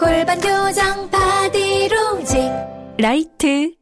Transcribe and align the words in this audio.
골반 0.00 0.40
교정 0.40 1.10
바디로직 1.10 2.40
라이트 2.96 3.74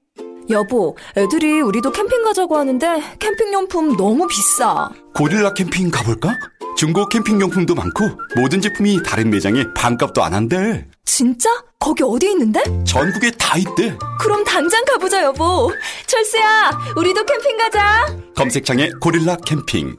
여보, 0.50 0.96
애들이 1.16 1.60
우리도 1.60 1.92
캠핑 1.92 2.24
가자고 2.24 2.56
하는데 2.56 3.00
캠핑용품 3.20 3.96
너무 3.96 4.26
비싸. 4.26 4.90
고릴라 5.14 5.54
캠핑 5.54 5.92
가볼까? 5.92 6.36
중고 6.76 7.06
캠핑용품도 7.06 7.76
많고 7.76 8.10
모든 8.34 8.60
제품이 8.60 9.04
다른 9.04 9.30
매장에 9.30 9.62
반값도 9.76 10.24
안 10.24 10.34
한대. 10.34 10.88
진짜? 11.04 11.50
거기 11.78 12.02
어디 12.02 12.32
있는데? 12.32 12.64
전국에 12.84 13.30
다 13.38 13.56
있대. 13.56 13.96
그럼 14.18 14.42
당장 14.42 14.84
가보자, 14.86 15.22
여보. 15.22 15.70
철수야, 16.06 16.72
우리도 16.96 17.24
캠핑 17.26 17.58
가자. 17.58 18.06
검색창에 18.34 18.90
고릴라 19.00 19.36
캠핑. 19.36 19.96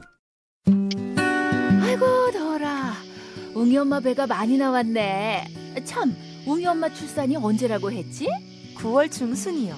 웅이 3.60 3.76
엄마 3.76 4.00
배가 4.00 4.26
많이 4.26 4.56
나왔네 4.56 5.44
참 5.84 6.16
웅이 6.46 6.64
엄마 6.64 6.88
출산이 6.88 7.36
언제라고 7.36 7.92
했지? 7.92 8.26
9월 8.74 9.12
중순이요. 9.12 9.76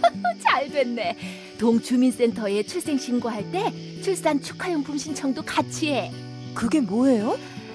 잘 0.40 0.70
됐네 0.70 1.14
동주민센터에 1.58 2.62
출생 2.62 2.96
신고할 2.96 3.52
때 3.52 3.70
출산 4.00 4.40
축하용품 4.40 4.96
신청도 4.96 5.42
같이 5.42 5.88
해 5.92 6.10
그게 6.54 6.80
뭐예요? 6.80 7.36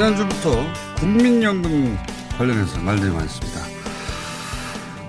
지난주부터 0.00 0.64
국민연금 0.96 1.94
관련해서 2.38 2.80
말들이 2.80 3.10
많습니다. 3.10 3.60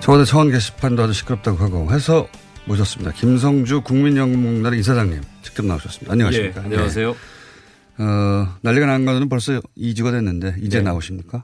청와대 0.00 0.26
청원 0.26 0.50
게시판도 0.50 1.02
아주 1.02 1.14
시끄럽다고 1.14 1.56
하고 1.56 1.90
해서 1.90 2.28
모셨습니다. 2.66 3.12
김성주 3.12 3.80
국민연금공단의 3.84 4.80
이사장님 4.80 5.22
직접 5.40 5.64
나오셨습니다. 5.64 6.12
안녕하십니까? 6.12 6.60
예, 6.60 6.64
안녕하세요. 6.66 7.08
네. 7.08 8.04
어, 8.04 8.54
난리가 8.60 8.84
난 8.84 9.06
거는 9.06 9.30
벌써 9.30 9.62
2주가 9.78 10.10
됐는데 10.10 10.56
이제 10.60 10.80
네. 10.80 10.84
나오십니까? 10.84 11.42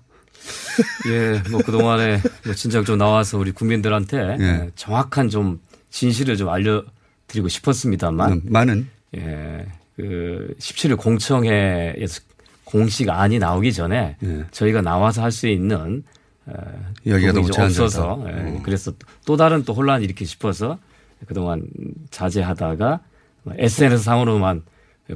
예, 1.08 1.42
뭐 1.50 1.62
그동안에 1.62 2.20
뭐 2.44 2.52
진작 2.52 2.84
좀 2.84 2.98
나와서 2.98 3.38
우리 3.38 3.52
국민들한테 3.52 4.36
예. 4.40 4.70
정확한 4.74 5.30
좀 5.30 5.58
진실을 5.88 6.36
좀 6.36 6.50
알려드리고 6.50 7.48
싶었습니다만, 7.48 8.30
음, 8.30 8.42
많은 8.44 8.90
예, 9.16 9.64
그 9.96 10.54
17일 10.58 10.98
공청회에서 10.98 12.27
공식 12.68 13.08
안이 13.08 13.38
나오기 13.38 13.72
전에 13.72 14.16
예. 14.22 14.44
저희가 14.50 14.82
나와서 14.82 15.22
할 15.22 15.32
수 15.32 15.48
있는 15.48 16.02
어, 16.44 16.52
이야기가 17.02 17.32
너무. 17.32 17.48
없어서 17.48 18.22
예, 18.26 18.32
어. 18.32 18.60
그래서 18.62 18.92
또 19.24 19.38
다른 19.38 19.64
또 19.64 19.72
혼란을 19.72 20.04
일으키고 20.04 20.26
싶어서 20.28 20.78
그동안 21.26 21.62
자제하다가 22.10 23.00
SNS 23.56 24.02
상으로만 24.04 24.62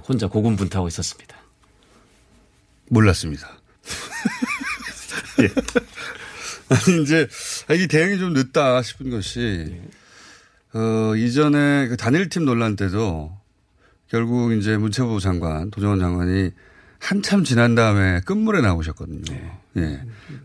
혼자 0.08 0.28
고군분투하고 0.28 0.88
있었습니다. 0.88 1.36
몰랐습니다. 2.88 3.50
예. 5.42 5.48
아니, 6.74 7.02
이제, 7.02 7.28
아, 7.68 7.74
이게 7.74 7.86
대응이 7.86 8.18
좀 8.18 8.32
늦다 8.32 8.80
싶은 8.80 9.10
것이, 9.10 9.78
어, 10.72 11.14
이전에 11.16 11.88
그 11.88 11.98
단일팀 11.98 12.46
논란 12.46 12.76
때도 12.76 13.36
결국 14.08 14.52
이제 14.54 14.78
문체부 14.78 15.20
장관, 15.20 15.70
도정원 15.70 16.00
장관이 16.00 16.50
한참 17.02 17.44
지난 17.44 17.74
다음에 17.74 18.20
끝물에 18.24 18.60
나오셨거든요. 18.60 19.22
예. 19.76 20.00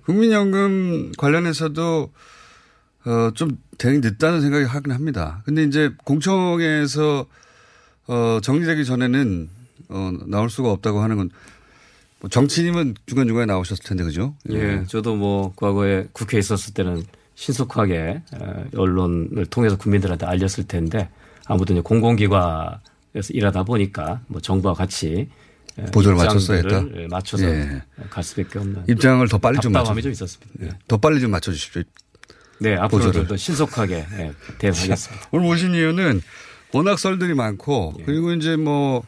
국민연금 0.06 1.12
관련해서도 1.18 2.12
어, 3.06 3.32
좀 3.34 3.58
대응이 3.78 4.00
늦다는 4.00 4.42
생각이 4.42 4.66
하긴 4.66 4.92
합니다. 4.92 5.42
근데 5.46 5.64
이제 5.64 5.92
공청회에서 6.04 7.26
어, 8.08 8.40
정리되기 8.42 8.86
전에는 8.86 9.50
어, 9.90 10.12
나올 10.28 10.50
수가 10.50 10.72
없다고 10.72 11.02
하는 11.02 11.18
건 11.18 11.30
뭐 12.20 12.30
정치인님은 12.30 12.96
중간중간에 13.06 13.46
나오셨을 13.46 13.84
텐데 13.84 14.04
그죠? 14.04 14.36
예, 14.50 14.84
저도 14.88 15.16
뭐 15.16 15.54
과거에 15.56 16.08
국회에 16.14 16.40
있었을 16.40 16.74
때는 16.74 17.04
신속하게 17.36 18.24
어, 18.40 18.66
언론을 18.76 19.46
통해서 19.48 19.78
국민들한테 19.78 20.26
알렸을 20.26 20.64
텐데 20.68 21.10
아무튼 21.46 21.82
공공기관에서 21.84 23.30
일하다 23.30 23.64
보니까 23.64 24.22
뭐 24.28 24.42
정부와 24.42 24.74
같이 24.74 25.30
어, 25.30 25.47
보조를 25.92 26.18
맞췄어야 26.18 26.58
했다? 26.58 26.84
예, 26.96 27.08
맞춰서 27.08 27.46
예. 27.46 27.82
갈 28.10 28.24
수밖에 28.24 28.60
없는 28.60 28.84
입장을 28.90 29.28
더 29.28 29.38
빨리 29.38 29.60
좀 29.60 29.72
맞춰. 29.72 29.94
좀 30.00 30.12
있었습니다. 30.12 30.66
예. 30.66 30.70
더 30.88 30.98
빨리 30.98 31.20
좀 31.20 31.32
맞춰 31.32 31.52
주십시오. 31.52 31.84
네, 32.60 32.76
앞으로도 32.76 33.08
보조를. 33.08 33.28
더 33.28 33.38
신속하게 33.38 33.96
예, 34.18 34.34
대응하겠습니다. 34.58 35.28
오늘 35.32 35.46
모신 35.48 35.74
이유는 35.74 36.22
워낙 36.74 36.98
썰들이 37.00 37.34
많고 37.36 37.96
예. 38.00 38.04
그리고 38.04 38.32
이제 38.34 38.56
뭐, 38.56 39.04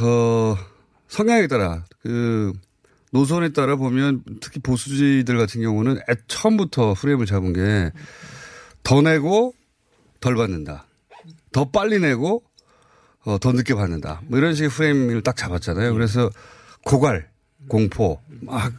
어, 0.00 0.56
성향에 1.08 1.46
따라 1.46 1.84
그 2.02 2.52
노선에 3.12 3.50
따라 3.50 3.76
보면 3.76 4.22
특히 4.40 4.58
보수지들 4.60 5.38
같은 5.38 5.62
경우는 5.62 5.98
애 6.10 6.14
처음부터 6.26 6.94
프레임을 6.94 7.26
잡은 7.26 7.52
게 7.52 7.90
더 8.84 9.00
내고 9.00 9.54
덜 10.20 10.34
받는다. 10.36 10.86
더 11.52 11.70
빨리 11.70 11.98
내고 11.98 12.42
어, 13.24 13.38
더 13.38 13.52
늦게 13.52 13.74
받는다. 13.74 14.20
뭐 14.26 14.38
이런 14.38 14.54
식의 14.54 14.70
프레임을 14.70 15.22
딱 15.22 15.36
잡았잖아요. 15.36 15.94
그래서 15.94 16.30
고갈, 16.84 17.30
공포 17.68 18.20
막 18.40 18.72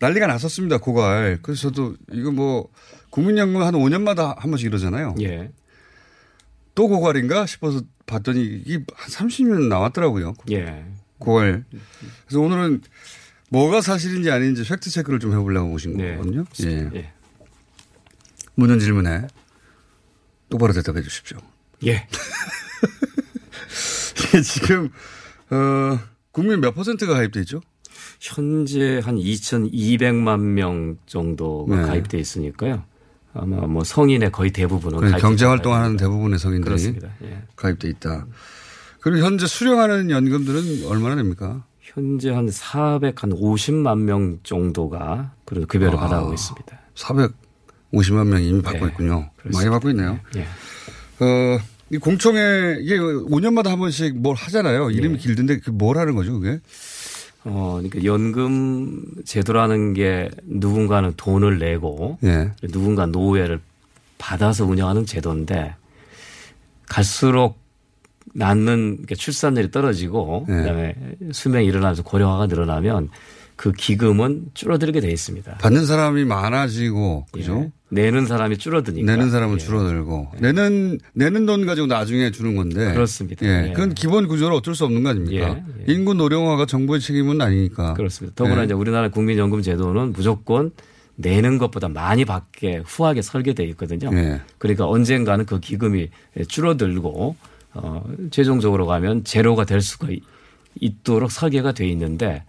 난리가 0.00 0.26
났었습니다. 0.26 0.78
고갈. 0.78 1.38
그래서 1.42 1.70
저도 1.70 1.96
이거 2.12 2.30
뭐 2.30 2.68
국민연금 3.10 3.62
한 3.62 3.74
5년마다 3.74 4.36
한 4.36 4.50
번씩 4.50 4.66
이러잖아요. 4.66 5.14
예. 5.22 5.50
또 6.74 6.88
고갈인가 6.88 7.46
싶어서 7.46 7.80
봤더니 8.06 8.42
이게 8.66 8.84
한 8.94 9.10
30년 9.10 9.68
나왔더라고요. 9.68 10.34
예. 10.50 10.84
고갈. 11.18 11.64
그래서 12.26 12.40
오늘은 12.40 12.82
뭐가 13.48 13.80
사실인지 13.80 14.30
아닌지 14.30 14.64
팩트 14.64 14.90
체크를 14.90 15.20
좀 15.20 15.32
해보려고 15.32 15.68
모신 15.68 15.96
네. 15.96 16.16
거거든요. 16.16 16.44
예. 16.64 16.90
예. 16.94 17.12
묻는 18.56 18.78
질문에 18.78 19.26
똑바로 20.50 20.72
대답해 20.72 21.00
주십시오. 21.02 21.38
예. 21.86 22.06
이게 24.34 24.42
지금, 24.42 24.90
어, 25.50 25.98
국민 26.32 26.60
몇 26.60 26.74
퍼센트가 26.74 27.14
가입돼 27.14 27.40
있죠? 27.40 27.60
현재 28.20 29.00
한 29.02 29.16
2,200만 29.16 30.40
명 30.40 30.96
정도가 31.06 31.76
네. 31.76 31.82
가입돼 31.86 32.18
있으니까요. 32.18 32.82
아마 33.32 33.66
뭐 33.66 33.84
성인의 33.84 34.32
거의 34.32 34.50
대부분은 34.50 34.98
그러니까 34.98 35.18
경제 35.18 35.44
활동하는 35.44 35.92
거 35.96 36.04
대부분의 36.04 36.38
성인들이 36.38 36.64
그렇습니다. 36.64 37.08
예. 37.22 37.42
가입돼 37.56 37.88
있다. 37.88 38.26
그리고 39.00 39.24
현재 39.24 39.46
수령하는 39.46 40.10
연금들은 40.10 40.86
얼마나 40.88 41.16
됩니까? 41.16 41.64
현재 41.80 42.30
한 42.30 42.48
450만 42.48 44.00
명 44.00 44.38
정도가 44.42 45.32
그래도 45.44 45.66
급여를 45.66 45.98
아. 45.98 46.02
받아가고 46.02 46.32
있습니다. 46.32 46.78
450만 46.94 48.26
명이 48.26 48.48
이미 48.48 48.62
받고 48.62 48.86
네, 48.86 48.92
있군요. 48.92 49.30
그렇습니다. 49.36 49.58
많이 49.58 49.70
받고 49.70 49.90
있네요. 49.90 50.18
예. 50.36 50.42
어, 51.24 51.58
이 51.94 51.98
공청회, 51.98 52.78
이게 52.80 52.98
5년마다 52.98 53.68
한 53.68 53.78
번씩 53.78 54.16
뭘 54.16 54.34
하잖아요. 54.34 54.90
이름이 54.90 55.14
예. 55.14 55.18
길던데 55.18 55.60
그뭘 55.60 55.96
하는 55.96 56.16
거죠, 56.16 56.40
그게? 56.40 56.58
어, 57.44 57.78
그러니까 57.78 58.02
연금 58.04 59.04
제도라는 59.24 59.94
게 59.94 60.28
누군가는 60.42 61.12
돈을 61.16 61.60
내고 61.60 62.18
예. 62.24 62.50
누군가 62.72 63.06
노후회를 63.06 63.60
받아서 64.18 64.64
운영하는 64.64 65.06
제도인데 65.06 65.76
갈수록 66.88 67.58
낳는 68.34 68.92
그러니까 68.94 69.14
출산율이 69.14 69.70
떨어지고 69.70 70.46
네. 70.48 70.56
그다음에 70.56 70.94
수명이 71.30 71.66
일어나면서 71.66 72.02
고령화가 72.02 72.46
늘어나면 72.46 73.08
그 73.56 73.70
기금은 73.72 74.46
줄어들게 74.54 75.00
돼 75.00 75.10
있습니다. 75.10 75.58
받는 75.58 75.86
사람이 75.86 76.24
많아지고 76.24 77.26
그죠? 77.30 77.66
예. 77.66 77.72
내는 77.90 78.26
사람이 78.26 78.58
줄어드니까. 78.58 79.06
내는 79.10 79.30
사람은 79.30 79.54
예. 79.54 79.58
줄어들고 79.58 80.32
내는 80.40 80.98
내는 81.12 81.46
돈 81.46 81.64
가지고 81.64 81.86
나중에 81.86 82.32
주는 82.32 82.56
건데 82.56 82.92
그렇습니다. 82.92 83.46
예, 83.46 83.68
예. 83.68 83.72
그건 83.72 83.94
기본 83.94 84.26
구조로 84.26 84.56
어쩔 84.56 84.74
수 84.74 84.84
없는 84.84 85.04
거 85.04 85.10
아닙니까? 85.10 85.46
예, 85.50 85.62
예. 85.88 85.92
인구 85.92 86.14
노령화가 86.14 86.66
정부의 86.66 87.00
책임은 87.00 87.40
아니니까. 87.40 87.94
그렇습니다. 87.94 88.34
더구나 88.34 88.62
예. 88.62 88.64
이제 88.64 88.74
우리나라 88.74 89.08
국민연금 89.10 89.62
제도는 89.62 90.12
무조건 90.12 90.72
내는 91.14 91.58
것보다 91.58 91.88
많이 91.88 92.24
받게 92.24 92.82
후하게 92.84 93.22
설계되어 93.22 93.66
있거든요. 93.68 94.10
예. 94.14 94.40
그러니까 94.58 94.88
언젠가는 94.88 95.46
그 95.46 95.60
기금이 95.60 96.08
줄어들고 96.48 97.36
어 97.74 98.04
최종적으로 98.32 98.86
가면 98.86 99.22
제로가 99.22 99.64
될 99.64 99.80
수가 99.80 100.08
있- 100.10 100.22
있도록 100.80 101.30
설계가 101.30 101.70
돼 101.72 101.86
있는데 101.88 102.42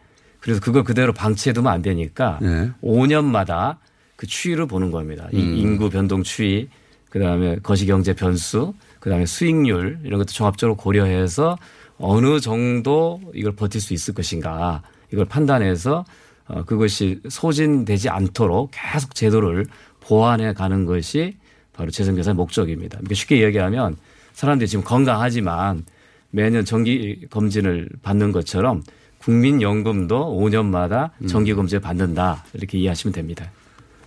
그래서 0.46 0.62
그걸 0.62 0.84
그대로 0.84 1.12
방치해두면 1.12 1.74
안 1.74 1.82
되니까 1.82 2.38
예. 2.44 2.70
5년마다 2.84 3.78
그 4.16 4.28
추이를 4.28 4.68
보는 4.68 4.92
겁니다. 4.92 5.28
이 5.34 5.42
음. 5.42 5.58
인구 5.58 5.90
변동 5.90 6.22
추이, 6.22 6.70
그 7.10 7.20
다음에 7.20 7.56
거시경제 7.64 8.14
변수, 8.14 8.76
그 9.00 9.10
다음에 9.10 9.26
수익률 9.26 10.02
이런 10.04 10.20
것도 10.20 10.34
종합적으로 10.34 10.76
고려해서 10.76 11.58
어느 11.98 12.40
정도 12.40 13.20
이걸 13.34 13.56
버틸 13.56 13.82
수 13.82 13.96
있을 13.96 14.14
것인가 14.14 14.84
이걸 15.12 15.26
판단해서 15.26 16.06
어, 16.48 16.64
그것이 16.64 17.22
소진되지 17.28 18.10
않도록 18.10 18.70
계속 18.72 19.16
제도를 19.16 19.66
보완해 20.00 20.54
가는 20.54 20.86
것이 20.86 21.38
바로 21.74 21.90
재정계산의 21.90 22.36
목적입니다. 22.36 22.98
그러니까 23.00 23.16
쉽게 23.16 23.42
얘기하면 23.42 23.98
사람들이 24.34 24.68
지금 24.68 24.84
건강하지만 24.84 25.86
매년 26.30 26.66
정기 26.66 27.26
검진을 27.32 27.90
받는 28.04 28.32
것처럼 28.32 28.84
국민연금도 29.26 30.40
5년마다 30.40 31.12
음. 31.22 31.28
정기 31.28 31.54
검진을 31.54 31.82
받는다 31.82 32.46
이렇게 32.54 32.78
이해하시면 32.78 33.14
됩니다. 33.14 33.52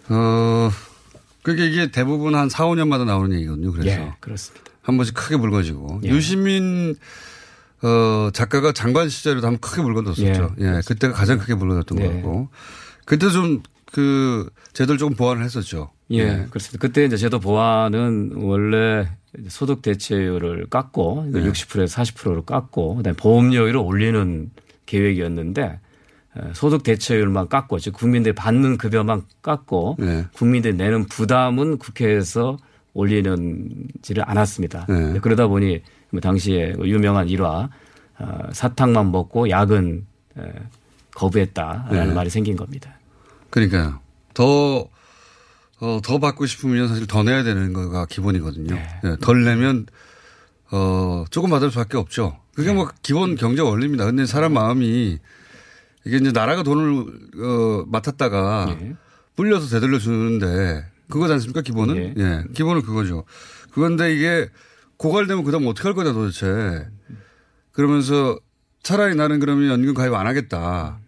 어, 0.08 0.70
그게 1.42 1.66
이게 1.66 1.90
대부분 1.90 2.34
한 2.34 2.48
4, 2.48 2.64
5년마다 2.66 3.04
나오는 3.04 3.36
얘기거든요. 3.36 3.72
그래서 3.72 3.90
예, 3.90 4.14
그렇습니다. 4.20 4.70
한 4.82 4.96
번씩 4.96 5.14
크게 5.14 5.36
불거지고 5.36 6.00
예. 6.04 6.08
유시민 6.08 6.96
어, 7.82 8.30
작가가 8.32 8.72
장관 8.72 9.08
시절에도 9.08 9.46
한번 9.46 9.60
크게 9.60 9.82
불거졌었죠. 9.82 10.54
예, 10.60 10.64
예, 10.64 10.80
그때가 10.86 11.12
가장 11.12 11.38
크게 11.38 11.54
불거졌던 11.56 12.00
예. 12.00 12.22
거고 12.22 12.48
그때 13.04 13.28
좀 13.30 13.62
그 13.92 14.48
제도를 14.72 14.98
조금 14.98 15.16
보완을 15.16 15.42
했었죠. 15.44 15.90
예, 16.10 16.46
그렇습니다. 16.50 16.78
그때 16.78 17.04
이제 17.04 17.16
제도 17.16 17.38
보완은 17.38 18.32
원래 18.36 19.08
소득 19.48 19.82
대체율을 19.82 20.66
깎고 20.70 21.28
네. 21.32 21.40
60%에서 21.42 22.02
40%로 22.02 22.44
깎고 22.44 22.96
그다음에 22.96 23.16
보험료율을 23.16 23.76
올리는 23.76 24.50
계획이었는데 24.88 25.80
어, 26.34 26.50
소득 26.54 26.82
대체율만 26.82 27.48
깎고 27.48 27.78
즉 27.78 27.92
국민들이 27.94 28.34
받는 28.34 28.78
급여만 28.78 29.22
깎고 29.42 29.96
네. 29.98 30.26
국민들이 30.34 30.74
내는 30.74 31.06
부담은 31.06 31.78
국회에서 31.78 32.56
올리는지를 32.94 34.24
않았습니다. 34.26 34.86
네. 34.88 35.20
그러다 35.20 35.46
보니 35.46 35.82
뭐 36.10 36.20
당시에 36.20 36.72
그 36.72 36.88
유명한 36.88 37.28
일화 37.28 37.68
어, 38.18 38.38
사탕만 38.52 39.12
먹고 39.12 39.48
약은 39.50 40.06
에, 40.38 40.42
거부했다라는 41.14 42.08
네. 42.08 42.14
말이 42.14 42.30
생긴 42.30 42.56
겁니다. 42.56 42.98
그러니까요. 43.50 44.00
더, 44.34 44.88
어, 45.80 46.00
더 46.02 46.18
받고 46.18 46.46
싶으면 46.46 46.88
사실 46.88 47.06
더 47.06 47.22
내야 47.22 47.42
되는 47.42 47.72
거가 47.72 48.06
기본이거든요. 48.06 48.74
네. 48.74 49.00
예, 49.04 49.16
덜 49.20 49.44
내면, 49.44 49.86
어, 50.70 51.24
조금 51.30 51.50
받을 51.50 51.70
수 51.70 51.78
밖에 51.78 51.96
없죠. 51.96 52.36
그게 52.58 52.70
네. 52.70 52.74
뭐 52.74 52.90
기본 53.04 53.36
경제 53.36 53.62
원리입니다. 53.62 54.04
근데 54.04 54.26
사람 54.26 54.54
마음이 54.54 55.20
이게 56.04 56.16
이제 56.16 56.32
나라가 56.32 56.64
돈을, 56.64 57.04
어, 57.40 57.84
맡았다가 57.86 58.76
예. 58.80 58.96
불려서 59.36 59.68
되돌려 59.68 60.00
주는데 60.00 60.84
그거지 61.08 61.34
않습니까? 61.34 61.60
기본은? 61.60 61.96
예. 61.96 62.14
예. 62.20 62.44
기본은 62.54 62.82
그거죠. 62.82 63.22
그건데 63.70 64.12
이게 64.12 64.48
고갈되면 64.96 65.44
그 65.44 65.52
다음 65.52 65.68
어떻게 65.68 65.86
할 65.86 65.94
거냐 65.94 66.12
도대체. 66.12 66.88
그러면서 67.70 68.36
차라리 68.82 69.14
나는 69.14 69.38
그러면 69.38 69.68
연금 69.68 69.94
가입 69.94 70.12
안 70.12 70.26
하겠다. 70.26 70.98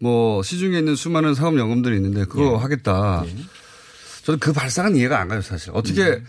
뭐 0.00 0.42
시중에 0.42 0.80
있는 0.80 0.96
수많은 0.96 1.32
사업 1.32 1.56
연금들이 1.56 1.96
있는데 1.96 2.26
그거 2.26 2.56
예. 2.56 2.56
하겠다. 2.56 3.24
저는 4.24 4.38
그 4.38 4.52
발상은 4.52 4.96
이해가 4.96 5.18
안 5.18 5.28
가요 5.28 5.40
사실. 5.40 5.70
어떻게 5.74 6.22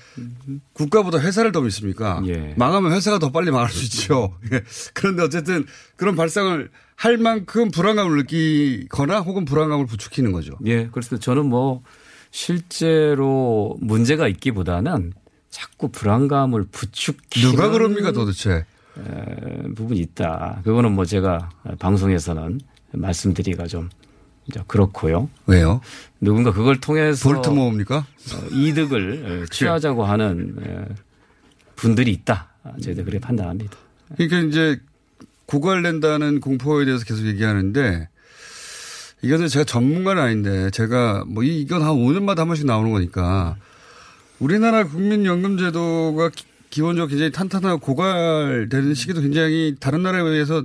국가보다 0.73 1.19
회사를 1.19 1.51
더 1.51 1.61
믿습니까? 1.61 2.19
음. 2.19 2.27
예. 2.27 2.53
망하면 2.57 2.93
회사가 2.93 3.19
더 3.19 3.31
빨리 3.31 3.51
망할 3.51 3.69
수 3.69 3.83
있죠. 3.83 4.37
예. 4.53 4.63
그런데 4.93 5.23
어쨌든 5.23 5.65
그런 5.95 6.15
발상을 6.15 6.69
할 6.95 7.17
만큼 7.17 7.71
불안감을 7.71 8.17
느끼거나 8.17 9.19
혹은 9.21 9.45
불안감을 9.45 9.87
부추기는 9.87 10.31
거죠. 10.31 10.53
예, 10.65 10.87
그렇습니다. 10.87 11.23
저는 11.23 11.47
뭐 11.47 11.81
실제로 12.29 13.75
문제가 13.81 14.27
있기보다는 14.27 15.13
자꾸 15.49 15.89
불안감을 15.89 16.65
부추기는 16.71 17.51
누가 17.51 17.69
그럽니까 17.69 18.11
도대체? 18.11 18.65
에, 18.97 19.73
부분이 19.75 19.99
있다. 19.99 20.61
그거는 20.63 20.91
뭐 20.91 21.05
제가 21.05 21.49
방송에서는 21.79 22.59
말씀드리기가 22.93 23.67
좀 23.67 23.89
그렇고요. 24.67 25.29
왜요? 25.47 25.81
누군가 26.19 26.51
그걸 26.51 26.79
통해서 26.81 27.29
볼트 27.29 27.49
모읍니까? 27.49 27.97
어, 27.97 28.47
이득을 28.51 29.43
에, 29.43 29.45
취하자고 29.51 30.03
하는 30.03 30.55
에, 30.65 30.93
분들이 31.75 32.11
있다. 32.11 32.49
저희들 32.83 33.05
그렇게 33.05 33.19
판단합니다. 33.19 33.75
그러니까 34.17 34.39
이제 34.39 34.79
고갈된다는 35.45 36.39
공포에 36.39 36.85
대해서 36.85 37.03
계속 37.05 37.25
얘기하는데 37.25 38.07
이거는 39.23 39.47
제가 39.47 39.63
전문가는 39.65 40.21
아닌데 40.21 40.69
제가 40.71 41.23
뭐 41.27 41.43
이- 41.43 41.61
이건 41.61 41.81
한 41.81 41.89
5년마다 41.91 42.37
한 42.39 42.47
번씩 42.47 42.65
나오는 42.65 42.91
거니까 42.91 43.55
우리나라 44.39 44.85
국민연금제도가 44.85 46.29
기- 46.29 46.45
기본적으로 46.69 47.07
굉장히 47.09 47.31
탄탄하고 47.31 47.79
고갈되는 47.79 48.93
시기도 48.93 49.21
굉장히 49.21 49.75
다른 49.79 50.03
나라에 50.03 50.23
비해서 50.23 50.63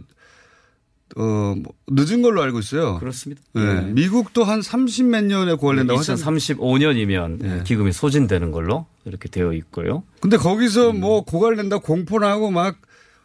어, 1.17 1.55
뭐 1.57 1.73
늦은 1.89 2.21
걸로 2.23 2.43
알고 2.43 2.59
있어요. 2.59 2.99
그렇습니다. 2.99 3.41
네. 3.53 3.63
예. 3.63 3.93
미국도 3.93 4.43
한 4.45 4.61
30 4.61 5.07
몇 5.07 5.25
년에 5.25 5.55
고갈된다고 5.55 6.01
하잖아요. 6.01 6.21
2035년이면 6.25 7.39
네. 7.41 7.61
기금이 7.65 7.93
소진되는 7.93 8.51
걸로 8.51 8.87
이렇게 9.05 9.29
되어 9.29 9.53
있고요. 9.53 10.03
근데 10.21 10.37
거기서 10.37 10.91
음. 10.91 11.01
뭐 11.01 11.25
고갈된다 11.25 11.79
공포나 11.79 12.29
하고 12.29 12.51
막 12.51 12.77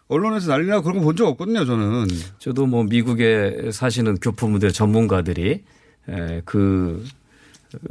언론에서 0.10 0.50
난리나고 0.52 0.84
그런 0.84 0.98
거 1.00 1.06
본 1.06 1.16
적 1.16 1.28
없거든요, 1.28 1.66
저는. 1.66 2.08
저도 2.40 2.66
뭐 2.68 2.84
미국에 2.84 3.72
사시는 3.72 4.18
교포분들 4.18 4.72
전문가들이 4.74 5.64
에, 6.10 6.42
그 6.46 7.04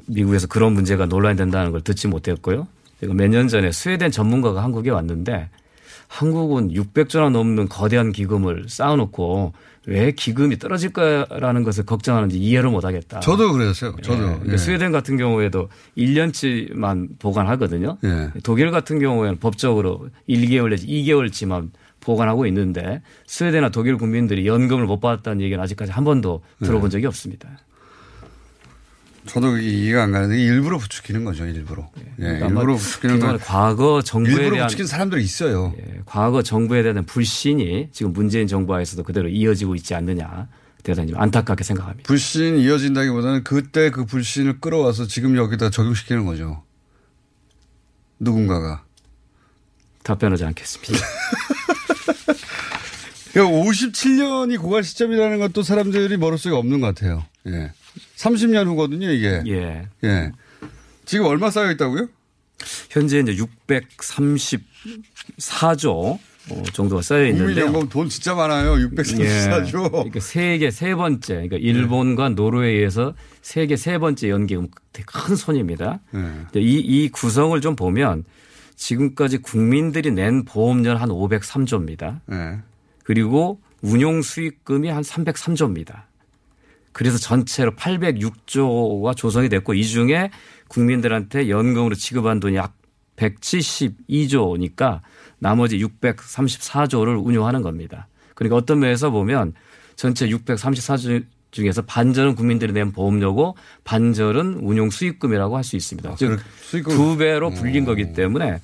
미국에서 0.07 0.47
그런 0.47 0.73
문제가 0.75 1.07
논란이 1.07 1.37
된다는 1.37 1.73
걸 1.73 1.81
듣지 1.81 2.07
못했고요. 2.09 2.69
제가 3.01 3.15
몇 3.15 3.29
년 3.29 3.49
전에 3.49 3.73
스웨덴 3.73 4.11
전문가가 4.11 4.63
한국에 4.63 4.91
왔는데 4.91 5.49
한국은 6.11 6.73
600조 6.73 7.23
원 7.23 7.33
넘는 7.33 7.69
거대한 7.69 8.11
기금을 8.11 8.65
쌓아놓고 8.69 9.53
왜 9.87 10.11
기금이 10.11 10.59
떨어질까라는 10.59 11.63
것을 11.63 11.87
걱정하는지 11.87 12.37
이해를 12.37 12.69
못하겠다. 12.69 13.21
저도 13.21 13.53
그랬어요. 13.53 13.95
저도. 14.03 14.23
예, 14.23 14.27
그러니까 14.27 14.53
예. 14.53 14.57
스웨덴 14.57 14.91
같은 14.91 15.17
경우에도 15.17 15.69
1년치만 15.97 17.11
보관하거든요. 17.21 17.97
예. 18.03 18.31
독일 18.43 18.73
같은 18.73 18.99
경우에는 18.99 19.39
법적으로 19.39 20.09
1개월 20.29 20.71
내지 20.71 20.89
2개월치만 20.89 21.71
보관하고 22.01 22.45
있는데 22.47 23.03
스웨덴이나 23.29 23.69
독일 23.69 23.97
국민들이 23.97 24.49
연금을 24.49 24.87
못 24.87 25.01
받았다는 25.01 25.41
얘기는 25.41 25.63
아직까지 25.63 25.93
한 25.93 26.03
번도 26.03 26.43
네. 26.59 26.67
들어본 26.67 26.91
적이 26.91 27.07
없습니다. 27.07 27.49
저도 29.27 29.59
이해가 29.59 30.05
안 30.05 30.13
가는데 30.13 30.43
일부러 30.43 30.79
부추기는 30.79 31.25
거죠, 31.25 31.47
일부러. 31.47 31.91
예, 31.99 32.05
그러니까 32.17 32.47
아마 32.47 32.61
일부러 32.61 32.77
부추기는 32.77 33.21
건 33.21 33.39
과거 33.39 34.03
정부에 34.03 34.33
일부러 34.33 34.51
대한 34.55 34.67
부추기는 34.69 34.89
사람들이 34.89 35.23
있어요. 35.23 35.75
예, 35.79 36.01
과거 36.07 36.43
정부에 36.43 36.83
대한 36.83 37.05
불신이 37.05 37.91
지금 37.93 38.13
문재인 38.13 38.47
정부하에서도 38.47 39.03
그대로 39.03 39.29
이어지고 39.29 39.75
있지 39.77 39.95
않느냐 39.95 40.49
대단히 40.83 41.11
좀 41.11 41.21
안타깝게 41.21 41.65
생각합니다. 41.65 42.07
불신 42.07 42.59
이어진다기보다는 42.59 43.45
그때 43.45 43.91
그 43.91 44.07
불신을 44.07 44.61
끌어와서 44.61 45.07
지금 45.07 45.37
여기다 45.37 45.71
적용시키는 45.71 46.25
거죠. 46.25 46.63
누군가가. 48.19 48.85
답변하지 50.03 50.45
않겠습니다. 50.45 51.05
그러니까 53.33 53.57
57년이 53.57 54.61
고갈 54.61 54.83
시점이라는 54.83 55.39
것도 55.39 55.63
사람들이 55.63 56.17
머릿속에 56.17 56.55
없는 56.55 56.81
것 56.81 56.89
같아요. 56.89 57.25
예. 57.47 57.73
30년 58.17 58.67
후거든요, 58.67 59.11
이게. 59.11 59.43
예. 59.47 59.89
예. 60.05 60.33
지금 61.05 61.27
얼마 61.27 61.51
쌓여 61.51 61.71
있다고요? 61.73 62.09
현재 62.91 63.21
이제 63.21 63.35
634조 63.69 66.19
어, 66.51 66.63
정도가 66.73 67.03
쌓여 67.03 67.27
있는데요. 67.27 67.47
국민연금 67.47 67.89
돈 67.89 68.09
진짜 68.09 68.35
많아요. 68.35 68.73
634조. 68.75 69.91
그러니까 69.91 70.21
세계 70.21 70.71
세 70.71 70.95
번째, 70.95 71.35
그러니까 71.35 71.57
일본과 71.57 72.31
노르웨이에서 72.31 73.15
세계 73.43 73.77
세 73.77 73.99
번째 73.99 74.31
연기금 74.31 74.69
큰 75.07 75.37
손입니다. 75.37 76.01
네. 76.13 76.61
이, 76.61 76.79
이 76.79 77.09
구성을 77.11 77.59
좀 77.61 77.77
보면 77.77 78.25
지금까지 78.77 79.39
국민들이 79.39 80.11
낸 80.11 80.45
보험료 80.45 80.97
한 80.97 81.11
503조입니다. 81.11 82.21
네. 82.27 82.59
그리고 83.05 83.61
운용 83.83 84.23
수익금이 84.23 84.89
한 84.89 85.03
303조입니다. 85.03 86.05
그래서 86.93 87.19
전체로 87.19 87.73
806조가 87.77 89.17
조성이 89.17 89.49
됐고 89.49 89.75
이 89.75 89.85
중에 89.87 90.31
국민들한테 90.69 91.49
연금으로 91.49 91.95
지급한 91.95 92.41
돈이 92.41 92.57
약 92.57 92.75
172조니까 93.17 95.01
나머지 95.39 95.79
634조를 95.79 97.25
운용하는 97.25 97.63
겁니다. 97.63 98.09
그러니까 98.35 98.57
어떤 98.57 98.81
면에서 98.81 99.11
보면 99.11 99.53
전체 99.97 100.29
634조 100.29 101.25
중에서 101.51 101.83
반절은 101.83 102.37
국민들이 102.37 102.73
낸 102.73 102.93
보험료고 102.93 103.57
반절은 103.85 104.61
운용 104.63 104.91
수익금이라고 104.91 105.57
할 105.57 105.65
수 105.65 105.77
있습니다. 105.77 106.15
즉 106.17 106.29
그렇- 106.29 106.39
수익금- 106.63 106.91
두 106.91 107.17
배로 107.17 107.51
불린 107.51 107.85
거기 107.85 108.13
때문에 108.13 108.61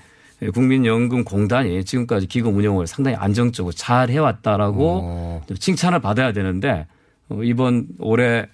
국민연금공단이 0.54 1.84
지금까지 1.84 2.26
기금 2.26 2.56
운용을 2.56 2.86
상당히 2.86 3.16
안정적으로 3.16 3.72
잘 3.72 4.10
해왔다라고 4.10 5.00
어. 5.02 5.42
좀 5.48 5.56
칭찬을 5.56 6.00
받아야 6.00 6.32
되는데 6.32 6.70
어, 6.82 6.95
이번 7.42 7.88
올해 7.98 8.46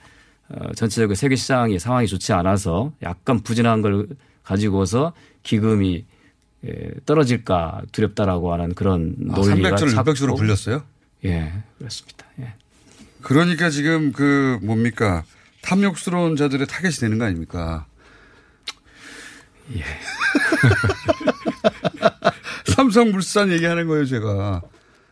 어, 0.48 0.72
전체적으로 0.74 1.14
세계 1.14 1.36
시장이 1.36 1.78
상황이 1.78 2.06
좋지 2.06 2.32
않아서 2.32 2.92
약간 3.02 3.40
부진한 3.40 3.82
걸 3.82 4.08
가지고서 4.42 5.12
기금이 5.42 6.04
예, 6.64 6.90
떨어질까 7.06 7.82
두렵다라고 7.90 8.52
하는 8.52 8.74
그런 8.74 9.16
아, 9.30 9.34
논리가 9.34 9.70
300조를 9.70 9.94
자꾸 9.94 10.12
600조로 10.12 10.36
불렸어요? 10.36 10.84
예, 11.24 11.52
그렇습니다. 11.78 12.26
예. 12.40 12.54
그러니까 13.20 13.70
지금 13.70 14.12
그 14.12 14.58
뭡니까 14.62 15.24
탐욕스러운 15.62 16.36
자들의 16.36 16.66
타겟이 16.66 16.94
되는 16.94 17.18
거 17.18 17.24
아닙니까? 17.24 17.86
예. 19.76 19.82
삼성물산 22.66 23.50
얘기하는 23.52 23.86
거예요, 23.86 24.04
제가. 24.04 24.62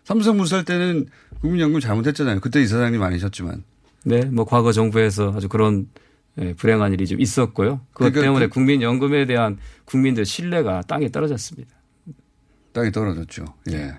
삼성물산 0.05 0.65
때는 0.65 1.07
국민연금 1.41 1.81
잘못했잖아요. 1.81 2.41
그때 2.41 2.61
이사장님 2.61 3.03
아니셨지만. 3.03 3.65
네, 4.05 4.25
뭐 4.27 4.45
과거 4.45 4.73
정부에서 4.73 5.33
아주 5.37 5.49
그런 5.49 5.89
예, 6.39 6.55
불행한 6.55 6.93
일이 6.93 7.07
좀 7.07 7.21
있었고요. 7.21 7.81
그것 7.93 8.11
그러니까 8.13 8.21
때문에 8.23 8.47
그- 8.47 8.55
국민연금에 8.55 9.27
대한 9.27 9.59
국민들 9.85 10.25
신뢰가 10.25 10.83
땅에 10.87 11.11
떨어졌습니다. 11.11 11.75
땅이 12.73 12.93
떨어졌죠. 12.93 13.45
예. 13.73 13.95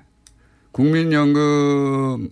국민연금은 0.71 2.29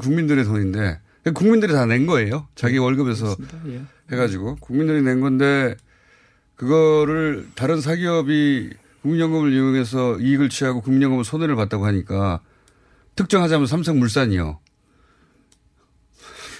국민들의 0.00 0.44
돈인데 0.44 1.00
국민들이 1.34 1.72
다 1.72 1.86
낸 1.86 2.06
거예요. 2.06 2.46
자기 2.54 2.76
월급에서 2.78 3.34
예. 3.68 3.80
해가지고 4.12 4.56
국민들이 4.56 5.00
낸 5.02 5.20
건데 5.20 5.74
그거를 6.56 7.46
다른 7.54 7.80
사기업이 7.80 8.70
국민연금을 9.02 9.52
이용해서 9.52 10.18
이익을 10.18 10.50
취하고 10.50 10.82
국민연금을 10.82 11.24
손해를 11.24 11.56
봤다고 11.56 11.86
하니까 11.86 12.40
특정하자면 13.16 13.66
삼성물산이요. 13.66 14.58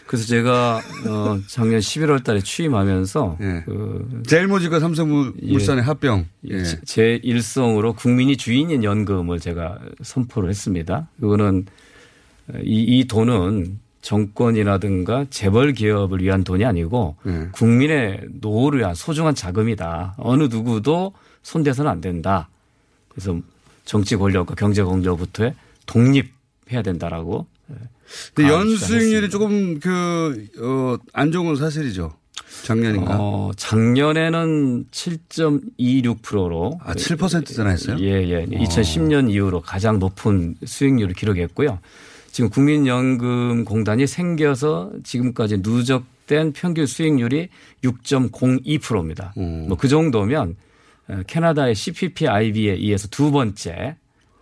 그래서 0.07 0.27
제가 0.27 0.81
어, 1.09 1.39
작년 1.47 1.79
11월 1.79 2.25
달에 2.25 2.41
취임하면서 2.41 3.39
예. 3.43 3.63
그 3.65 4.23
제일모직과 4.27 4.81
삼성물산의 4.81 5.85
합병. 5.85 6.27
예. 6.49 6.65
제- 6.65 6.81
제 6.85 7.21
일성으로 7.23 7.93
국민이 7.93 8.37
주인인 8.37 8.83
연금을 8.83 9.39
제가 9.39 9.79
선포를 10.03 10.49
했습니다. 10.51 11.07
그거는 11.21 11.67
이, 12.65 12.83
이 12.99 13.05
돈은 13.07 13.79
정권이라든가 14.03 15.27
재벌 15.31 15.73
기업을 15.75 16.21
위한 16.23 16.43
돈이 16.43 16.65
아니고 16.65 17.15
예. 17.29 17.49
국민의 17.53 18.23
노후를 18.41 18.81
위한 18.81 18.95
소중한 18.97 19.37
자금이다. 19.37 20.15
어느 20.19 20.45
누구도 20.45 21.13
손대서는 21.45 21.89
안 21.89 22.01
된다. 22.01 22.49
그래서 23.09 23.39
정치 23.85 24.17
권력과 24.17 24.57
경제 24.57 24.83
권력부터 24.83 25.53
독립 25.87 26.33
해야 26.73 26.83
된다라고. 26.83 27.47
근데 28.35 28.49
강하게 28.49 28.71
연수익률이. 28.71 29.31
조금 29.31 29.81
그, 29.81 30.47
어, 30.61 30.97
안 31.13 31.31
좋은 31.33 31.47
건 31.47 31.57
사실이죠. 31.57 32.15
작년인가. 32.65 33.17
어, 33.19 33.51
작년에는 33.57 34.87
7.26%로 34.91 36.81
아, 36.83 36.95
7%나 36.95 37.71
했어요? 37.71 37.97
예, 38.01 38.29
예. 38.29 38.45
2010년 38.47 39.31
이후로 39.31 39.61
가장 39.61 39.99
높은 39.99 40.57
수익률을 40.65 41.15
기록했고요. 41.15 41.79
지금 42.33 42.51
국민연금공단이 42.51 44.07
생겨서 44.07 44.93
지금까지 45.05 45.59
누적된 45.59 46.53
평균 46.53 46.87
수익률이 46.87 47.49
6.02%입니다. 47.85 49.33
음. 49.39 49.67
뭐그 49.69 49.89
정도면 49.89 50.57
어, 51.09 51.23
캐나다의 51.27 51.75
CPP-IB에 51.75 52.73
의해서 52.73 53.09
두 53.09 53.31
번째 53.31 53.97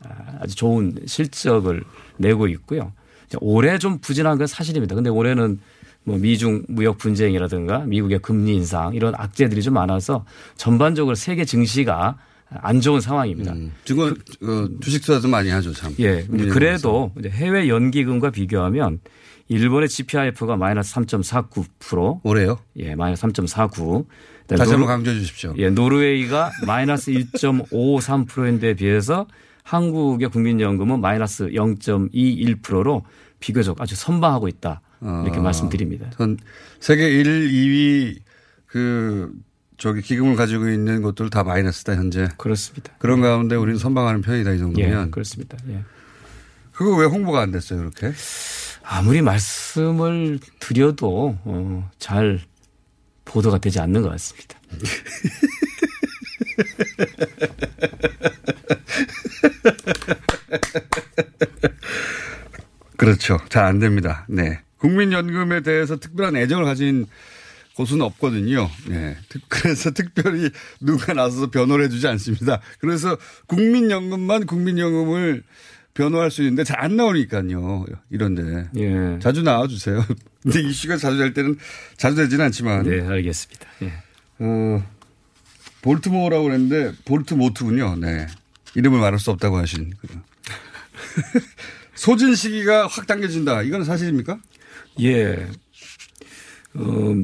아, 0.05 0.39
아주 0.41 0.55
좋은 0.55 0.95
실적을 1.07 1.83
내고 2.19 2.47
있고요. 2.49 2.93
올해 3.41 3.79
좀 3.79 3.99
부진한 3.99 4.39
건 4.39 4.47
사실입니다. 4.47 4.95
근데 4.95 5.11
올해는 5.11 5.59
뭐 6.05 6.17
미중 6.17 6.65
무역 6.69 6.99
분쟁이라든가 6.99 7.81
미국의 7.81 8.21
금리 8.21 8.55
인상 8.55 8.95
이런 8.95 9.15
악재들이 9.15 9.63
좀 9.63 9.75
많아서 9.75 10.25
전반적으로 10.57 11.15
세계 11.15 11.45
증시가 11.45 12.17
안 12.51 12.81
좋은 12.81 13.01
상황입니다. 13.01 13.53
음. 13.53 13.73
증권, 13.85 14.13
어, 14.13 14.69
주식 14.81 15.03
투자도 15.03 15.29
많이 15.29 15.51
하죠, 15.51 15.73
참. 15.75 15.95
예. 15.99 16.23
그래도 16.25 17.13
해외 17.27 17.69
연기금과 17.69 18.31
비교하면 18.31 19.01
일본의 19.49 19.89
GPIF가 19.89 20.57
마이너스 20.57 20.95
3.49%, 20.95 22.21
올해요? 22.23 22.59
예, 22.77 22.95
마이너스 22.95 23.23
3.49. 23.27 24.07
다시 24.47 24.71
한번 24.71 24.87
강조해 24.87 25.19
주십시오. 25.19 25.55
예, 25.59 25.69
노르웨이가 25.69 26.51
마이너스 26.67 27.11
1.53%인데 27.13 28.75
비해서 28.75 29.27
한국의 29.69 30.31
국민연금은 30.31 31.03
마이너스 31.03 31.49
0.21%로 31.49 33.05
비교적 33.39 33.79
아주 33.83 33.95
선방하고 33.95 34.49
있다. 34.49 34.81
이렇게 35.03 35.39
아. 35.39 35.43
말씀드립니다. 35.43 36.09
전 36.17 36.39
세계 36.81 37.11
1, 37.11 37.51
2위 37.51 38.19
그 38.67 39.31
저기 39.77 40.01
기금을 40.01 40.37
가지고 40.37 40.71
있는 40.71 41.03
것들 41.03 41.29
다 41.29 41.45
마이너스다 41.45 41.97
현재. 41.97 42.29
그렇습니다. 42.39 42.95
그런 42.99 43.21
가운데 43.21 43.57
우리는 43.57 43.79
선방하는 43.79 44.23
편이다 44.23 44.53
이 44.53 44.55
예, 44.55 44.59
정도면. 44.59 45.11
그렇습니다. 45.11 45.59
예. 45.69 45.83
그거 46.73 46.97
왜 46.97 47.05
홍보가 47.05 47.43
안 47.43 47.51
됐어요 47.51 47.79
그렇게? 47.79 48.13
아무리 48.83 49.21
말씀을 49.21 50.39
드려도 50.61 51.37
어, 51.45 51.91
잘 51.99 52.41
보도가 53.27 53.59
되지 53.59 53.81
않는 53.81 54.01
것 54.01 54.09
같습니다. 54.09 54.59
그렇죠. 62.97 63.39
잘 63.49 63.65
안 63.65 63.79
됩니다. 63.79 64.25
네. 64.29 64.61
국민연금에 64.79 65.61
대해서 65.63 65.99
특별한 65.99 66.37
애정을 66.37 66.65
가진 66.65 67.07
곳은 67.75 68.01
없거든요. 68.03 68.69
네. 68.89 69.17
특- 69.29 69.43
그래서 69.49 69.91
특별히 69.93 70.51
누가 70.81 71.15
나서서 71.15 71.51
변호를 71.51 71.85
해주지 71.87 72.07
않습니다. 72.09 72.61
그래서 72.81 73.17
국민연금만 73.47 74.47
국민연금을 74.47 75.43
변호할 75.95 76.31
수 76.31 76.43
있는데 76.43 76.65
잘 76.65 76.79
안 76.81 76.97
나오니까요. 76.97 77.85
이런데. 78.11 78.69
예. 78.77 79.19
자주 79.21 79.43
나와주세요. 79.43 80.05
근데 80.43 80.61
이슈가 80.63 80.97
자주 80.97 81.19
될 81.19 81.35
때는 81.35 81.57
자주 81.97 82.17
되지는 82.17 82.45
않지만. 82.47 82.85
네, 82.85 83.01
알겠습니다. 83.07 83.67
예. 83.83 83.93
어, 84.39 84.85
볼트모어라고 85.83 86.45
그랬는데 86.45 86.93
볼트모트군요. 87.05 87.97
네. 87.97 88.27
이름을 88.75 88.99
말할 89.01 89.19
수 89.19 89.31
없다고 89.31 89.57
하신. 89.59 89.93
그. 90.01 90.09
소진 91.95 92.35
시기가 92.35 92.87
확 92.87 93.07
당겨진다. 93.07 93.63
이건 93.63 93.85
사실입니까? 93.85 94.39
예. 95.03 95.49
어, 96.75 97.15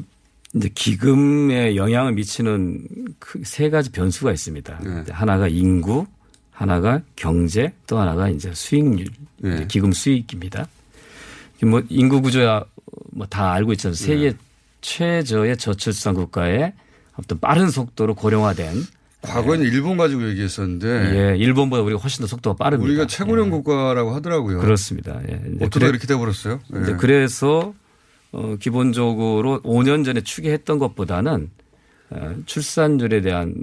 이제 0.55 0.69
기금에 0.75 1.77
영향을 1.77 2.13
미치는 2.13 2.87
그 3.19 3.41
세 3.45 3.71
가지 3.71 3.91
변수가 3.91 4.33
있습니다. 4.33 4.79
네. 4.83 5.05
하나가 5.13 5.49
인구, 5.49 6.07
하나가 6.51 7.01
경제, 7.17 7.73
또 7.87 7.99
하나가 7.99 8.29
이제 8.29 8.53
수익률, 8.55 9.07
네. 9.39 9.55
이제 9.55 9.67
기금 9.67 9.93
수익입니다. 9.93 10.67
뭐 11.63 11.83
인구 11.89 12.21
구조야 12.21 12.65
뭐 13.13 13.27
다 13.27 13.53
알고 13.53 13.73
있잖아요. 13.73 13.95
세계 13.95 14.31
네. 14.33 14.37
최저의 14.81 15.57
저출산 15.57 16.15
국가의 16.15 16.73
어떤 17.15 17.39
빠른 17.41 17.71
속도로 17.71 18.15
고령화된 18.15 18.83
과거에는 19.25 19.67
일본 19.67 19.97
가지고 19.97 20.29
얘기했었는데 20.31 21.33
예, 21.33 21.37
일본보다 21.37 21.83
우리가 21.83 22.01
훨씬 22.01 22.23
더 22.23 22.27
속도가 22.27 22.57
빠릅니다. 22.57 22.89
우리가 22.89 23.07
최고령 23.07 23.47
예. 23.47 23.51
국가라고 23.51 24.15
하더라고요. 24.15 24.61
그렇습니다. 24.61 25.21
예. 25.29 25.41
어쩌다 25.61 25.79
그래- 25.81 25.89
이렇게 25.89 26.07
돼버렸어요? 26.07 26.61
예. 26.75 26.93
그래서 26.99 27.75
어 28.33 28.57
기본적으로 28.59 29.61
5년 29.63 30.05
전에 30.05 30.21
추계했던 30.21 30.79
것보다는 30.79 31.51
어 32.11 32.35
출산율에 32.47 33.21
대한 33.21 33.55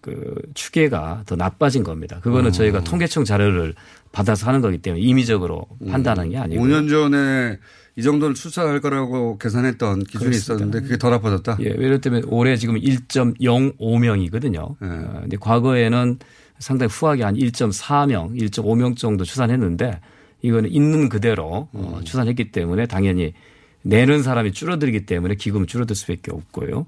그 0.00 0.34
추계가 0.54 1.22
더 1.26 1.36
나빠진 1.36 1.82
겁니다. 1.82 2.20
그거는 2.22 2.52
저희가 2.52 2.84
통계청 2.84 3.24
자료를 3.24 3.74
받아서 4.12 4.46
하는 4.46 4.60
거기 4.60 4.78
때문에 4.78 5.02
임의적으로 5.02 5.66
판단하는 5.88 6.30
게 6.30 6.38
아니고 6.38 6.62
5년 6.64 6.88
전에 6.90 7.58
이 7.96 8.02
정도는 8.02 8.34
출산할 8.34 8.80
거라고 8.80 9.38
계산했던 9.38 10.04
기준이 10.04 10.24
그렇습니다. 10.24 10.54
있었는데 10.54 10.80
그게 10.80 10.98
더 10.98 11.10
나빠졌다? 11.10 11.58
예, 11.60 11.66
예를 11.66 12.00
들면 12.00 12.24
올해 12.26 12.56
지금 12.56 12.74
1.05명이거든요. 12.74 14.76
네. 14.80 14.88
어, 14.88 15.18
근데 15.22 15.36
과거에는 15.36 16.18
상당히 16.58 16.92
후하게 16.92 17.22
한 17.22 17.36
1.4명, 17.36 18.36
1.5명 18.36 18.96
정도 18.96 19.24
추산했는데 19.24 20.00
이거는 20.42 20.70
있는 20.70 21.08
그대로 21.08 21.68
어, 21.72 22.00
추산했기 22.04 22.50
때문에 22.50 22.86
당연히 22.86 23.32
내는 23.82 24.22
사람이 24.22 24.52
줄어들기 24.52 25.06
때문에 25.06 25.36
기금은 25.36 25.66
줄어들 25.66 25.94
수밖에 25.94 26.32
없고요. 26.32 26.86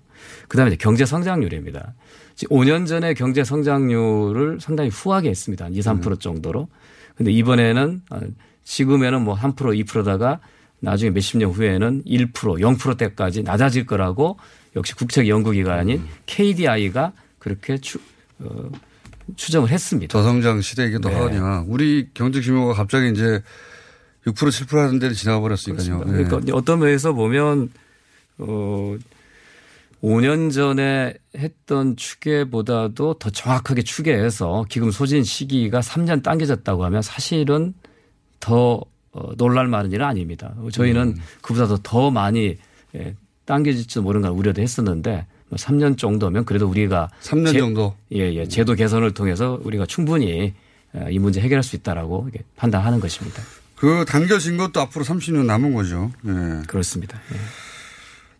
그다음에 0.48 0.72
이제 0.72 0.76
경제 0.76 1.04
성장률입니다. 1.04 1.94
5년 2.36 2.86
전에 2.86 3.14
경제 3.14 3.44
성장률을 3.44 4.58
상당히 4.60 4.90
후하게 4.90 5.28
했습니다. 5.28 5.66
한 5.66 5.74
2, 5.74 5.80
3% 5.80 6.20
정도로. 6.20 6.68
근데 7.14 7.30
이번에는 7.32 8.02
어, 8.10 8.20
지금에는 8.64 9.22
뭐한 9.22 9.54
프로, 9.54 9.72
2%다가 9.72 10.40
나중에 10.80 11.10
몇십 11.10 11.38
년 11.38 11.50
후에는 11.50 12.04
1%, 12.04 12.32
0%대까지 12.32 13.42
낮아질 13.42 13.86
거라고 13.86 14.38
역시 14.74 14.94
국책 14.94 15.28
연구기관인 15.28 16.04
KDI가 16.26 17.12
그렇게 17.38 17.78
추, 17.78 17.98
어, 18.40 18.70
추정을 19.36 19.70
했습니다. 19.70 20.12
저성장 20.12 20.60
시대이기도 20.60 21.08
네. 21.08 21.14
하냐. 21.14 21.64
우리 21.66 22.08
경제 22.14 22.40
규모가 22.40 22.74
갑자기 22.74 23.10
이제 23.10 23.42
6% 24.26 24.34
7% 24.34 24.76
하는 24.76 24.98
데를 24.98 25.14
지나가 25.14 25.40
버렸으니까요. 25.40 26.04
네. 26.04 26.24
그러니까 26.24 26.56
어떤 26.56 26.80
면에서 26.80 27.12
보면 27.12 27.70
어 28.38 28.96
5년 30.02 30.52
전에 30.52 31.14
했던 31.36 31.96
추계보다도 31.96 33.14
더 33.14 33.30
정확하게 33.30 33.82
추계해서 33.82 34.64
기금 34.68 34.90
소진 34.90 35.24
시기가 35.24 35.80
3년 35.80 36.22
당겨졌다고 36.22 36.84
하면 36.84 37.02
사실은 37.02 37.74
더 38.40 38.80
어, 39.16 39.34
놀랄 39.36 39.66
만한 39.66 39.90
일은 39.92 40.04
아닙니다. 40.04 40.54
저희는 40.72 41.16
그보다도 41.40 41.78
더 41.78 42.10
많이 42.10 42.58
예, 42.94 43.14
당겨질지 43.46 44.00
모르는 44.00 44.28
걸 44.28 44.38
우려도 44.38 44.60
했었는데 44.60 45.26
뭐 45.48 45.56
3년 45.56 45.96
정도면 45.96 46.44
그래도 46.44 46.68
우리가 46.68 47.08
3년 47.22 47.52
제- 47.52 47.58
정도. 47.58 47.96
예, 48.12 48.34
예. 48.34 48.46
제도 48.46 48.74
개선을 48.74 49.14
통해서 49.14 49.58
우리가 49.64 49.86
충분히 49.86 50.52
어, 50.92 51.06
이 51.10 51.18
문제 51.18 51.40
해결할 51.40 51.62
수 51.62 51.76
있다라고 51.76 52.28
판단하는 52.56 53.00
것입니다. 53.00 53.42
그 53.76 54.04
당겨진 54.06 54.56
것도 54.58 54.80
앞으로 54.80 55.04
30년 55.04 55.46
남은 55.46 55.72
거죠. 55.72 56.10
예. 56.26 56.62
그렇습니다. 56.66 57.18
예. 57.32 57.36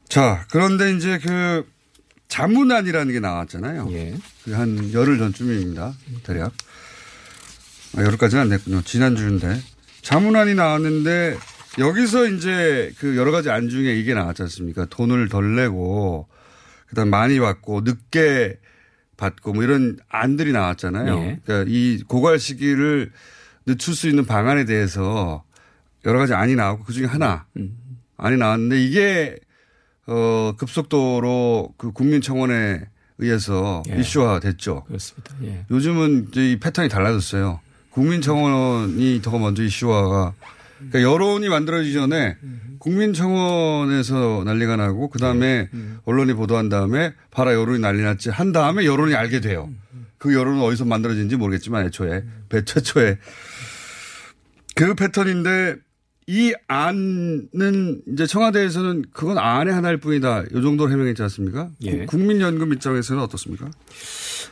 자, 0.08 0.44
그런데 0.50 0.94
이제 0.94 1.18
그 1.18 1.66
자문안이라는 2.28 3.12
게 3.14 3.20
나왔잖아요. 3.20 3.88
예. 3.92 4.14
한 4.52 4.92
열흘 4.92 5.16
전쯤입니다. 5.18 5.94
대략. 6.22 6.52
아, 7.96 8.02
열흘까지는 8.02 8.42
안 8.42 8.48
됐군요. 8.50 8.82
지난주인데. 8.82 9.60
자문안이 10.06 10.54
나왔는데 10.54 11.36
여기서 11.80 12.28
이제 12.28 12.92
그 13.00 13.16
여러 13.16 13.32
가지 13.32 13.50
안 13.50 13.68
중에 13.68 13.92
이게 13.96 14.14
나왔지 14.14 14.40
않습니까? 14.42 14.84
돈을 14.84 15.28
덜 15.28 15.56
내고 15.56 16.28
그다음 16.86 17.10
많이 17.10 17.40
받고 17.40 17.80
늦게 17.80 18.56
받고 19.16 19.54
뭐 19.54 19.64
이런 19.64 19.98
안들이 20.08 20.52
나왔잖아요. 20.52 21.18
예. 21.18 21.40
그러니까 21.44 21.68
이 21.68 22.04
고갈 22.06 22.38
시기를 22.38 23.10
늦출 23.66 23.96
수 23.96 24.08
있는 24.08 24.24
방안에 24.24 24.64
대해서 24.64 25.42
여러 26.04 26.20
가지 26.20 26.34
안이 26.34 26.54
나왔고 26.54 26.84
그 26.84 26.92
중에 26.92 27.06
하나 27.06 27.46
안이 28.16 28.36
나왔는데 28.36 28.80
이게 28.80 29.36
어 30.06 30.52
급속도로 30.56 31.74
그 31.78 31.90
국민청원에 31.90 32.80
의해서 33.18 33.82
예. 33.90 33.98
이슈화 33.98 34.38
됐죠. 34.38 34.84
그렇습니다. 34.84 35.34
예. 35.42 35.66
요즘은 35.68 36.28
이제 36.28 36.52
이 36.52 36.60
패턴이 36.60 36.88
달라졌어요. 36.88 37.65
국민청원이 37.96 39.20
더 39.22 39.38
먼저 39.38 39.62
이슈화가 39.62 40.34
그러니까 40.90 41.02
여론이 41.02 41.48
만들어지기 41.48 41.94
전에 41.94 42.36
국민청원에서 42.78 44.42
난리가 44.44 44.76
나고 44.76 45.08
그 45.08 45.18
다음에 45.18 45.70
언론이 46.04 46.34
보도한 46.34 46.68
다음에 46.68 47.14
봐라 47.30 47.54
여론이 47.54 47.78
난리 47.78 48.02
났지 48.02 48.28
한 48.28 48.52
다음에 48.52 48.84
여론이 48.84 49.14
알게 49.14 49.40
돼요. 49.40 49.70
그 50.18 50.34
여론은 50.34 50.60
어디서 50.60 50.84
만들어진지 50.84 51.36
모르겠지만 51.36 51.86
애초에 51.86 52.22
배 52.50 52.64
최초에 52.66 53.16
그 54.74 54.94
패턴인데 54.94 55.76
이 56.26 56.52
안은 56.68 58.02
이제 58.12 58.26
청와대에서는 58.26 59.06
그건 59.12 59.38
안의 59.38 59.72
하나일 59.72 59.96
뿐이다. 59.98 60.42
이 60.50 60.60
정도로 60.62 60.90
해명했지 60.90 61.22
않습니까? 61.22 61.70
예. 61.82 62.04
구- 62.04 62.18
국민연금 62.18 62.72
입장에서는 62.74 63.22
어떻습니까? 63.22 63.70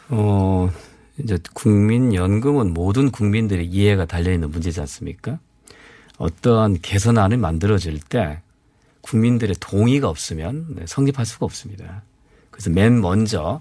어, 0.09 0.71
이제 1.19 1.39
국민연금은 1.53 2.75
모든 2.75 3.11
국민들의 3.11 3.67
이해가 3.67 4.05
달려있는 4.07 4.51
문제지 4.51 4.81
않습니까? 4.81 5.39
어떠한 6.19 6.79
개선안을 6.83 7.37
만들어질 7.39 8.01
때 8.01 8.41
국민들의 9.03 9.57
동의가 9.61 10.09
없으면 10.09 10.67
네, 10.71 10.85
성립할 10.87 11.27
수가 11.27 11.45
없습니다. 11.47 12.03
그래서 12.51 12.71
맨 12.71 13.01
먼저 13.01 13.61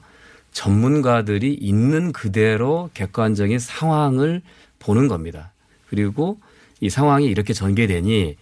전문가들이 0.51 1.53
있는 1.53 2.11
그대로 2.11 2.89
객관적인 2.93 3.59
상황을 3.59 4.41
보는 4.79 5.07
겁니다. 5.07 5.51
그리고 5.89 6.39
이 6.79 6.89
상황이 6.89 7.25
이렇게 7.25 7.53
전개되니 7.53 8.35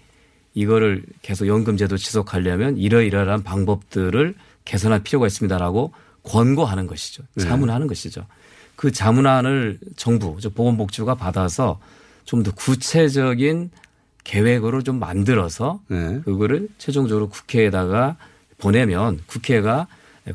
이거를 0.54 1.04
계속 1.22 1.48
연금제도 1.48 1.96
지속하려면 1.98 2.78
이러이러한 2.78 3.44
방법들을 3.44 4.36
개선할 4.66 5.04
필요가 5.04 5.28
있습니다라고 5.28 5.94
권고하는 6.24 6.88
것이죠. 6.88 7.24
자문하는 7.40 7.88
것이죠. 7.88 8.26
그 8.82 8.92
자문안을 8.92 9.78
정부, 9.96 10.38
즉 10.42 10.56
보건복지부가 10.56 11.14
받아서 11.14 11.80
좀 12.26 12.42
더 12.42 12.52
구체적인 12.52 13.70
계획으로 14.24 14.82
좀 14.82 14.98
만들어서 14.98 15.82
네. 15.88 16.20
그거를 16.26 16.68
최종적으로 16.80 17.30
국회에다가 17.30 18.18
보내면 18.58 19.20
국회가 19.28 19.86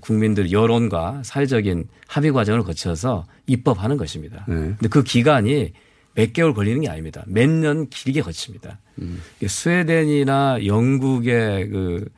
국민들 0.00 0.52
여론과 0.52 1.22
사회적인 1.24 1.88
합의 2.06 2.30
과정을 2.32 2.62
거쳐서 2.62 3.26
입법하는 3.48 3.96
것입니다. 3.96 4.44
네. 4.46 4.54
근데 4.54 4.88
그 4.88 5.02
기간이 5.02 5.72
몇 6.14 6.32
개월 6.32 6.54
걸리는 6.54 6.82
게 6.82 6.88
아닙니다. 6.88 7.24
몇 7.26 7.48
년 7.48 7.88
길게 7.88 8.20
거칩니다. 8.20 8.78
이게 9.38 9.48
스웨덴이나 9.48 10.66
영국의 10.66 11.68
그 11.68 12.08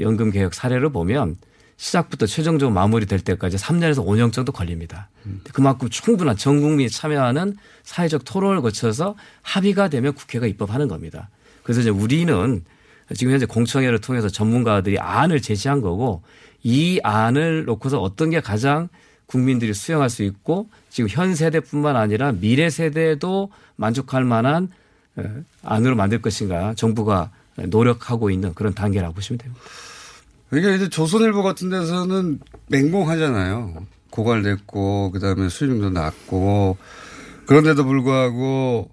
연금 0.00 0.30
개혁 0.30 0.52
사례를 0.52 0.90
보면 0.90 1.36
시작부터 1.76 2.26
최종적으로 2.26 2.74
마무리될 2.74 3.20
때까지 3.20 3.56
3년에서 3.58 4.04
5년 4.04 4.32
정도 4.32 4.52
걸립니다. 4.52 5.08
그만큼 5.52 5.90
충분한 5.90 6.36
전 6.36 6.60
국민이 6.60 6.88
참여하는 6.88 7.56
사회적 7.82 8.24
토론을 8.24 8.62
거쳐서 8.62 9.14
합의가 9.42 9.88
되면 9.88 10.14
국회가 10.14 10.46
입법하는 10.46 10.88
겁니다. 10.88 11.28
그래서 11.62 11.80
이제 11.80 11.90
우리는 11.90 12.64
지금 13.14 13.32
현재 13.32 13.46
공청회를 13.46 14.00
통해서 14.00 14.28
전문가들이 14.28 14.98
안을 14.98 15.42
제시한 15.42 15.80
거고 15.80 16.22
이 16.62 16.98
안을 17.02 17.64
놓고서 17.66 18.00
어떤 18.00 18.30
게 18.30 18.40
가장 18.40 18.88
국민들이 19.26 19.74
수용할 19.74 20.08
수 20.08 20.22
있고 20.22 20.68
지금 20.88 21.08
현 21.10 21.34
세대뿐만 21.34 21.96
아니라 21.96 22.32
미래 22.32 22.70
세대도 22.70 23.50
만족할 23.76 24.24
만한 24.24 24.70
어, 25.16 25.22
안으로 25.62 25.96
만들 25.96 26.22
것인가 26.22 26.74
정부가 26.74 27.30
노력하고 27.56 28.30
있는 28.30 28.54
그런 28.54 28.74
단계라고 28.74 29.14
보시면 29.14 29.38
됩니다. 29.38 29.60
이게 30.56 30.74
이제 30.74 30.88
조선일보 30.88 31.42
같은 31.42 31.68
데서는 31.68 32.40
맹공하잖아요. 32.68 33.86
고갈됐고, 34.08 35.10
그 35.12 35.20
다음에 35.20 35.50
수익률도 35.50 35.90
낮고, 35.90 36.78
그런데도 37.46 37.84
불구하고 37.84 38.90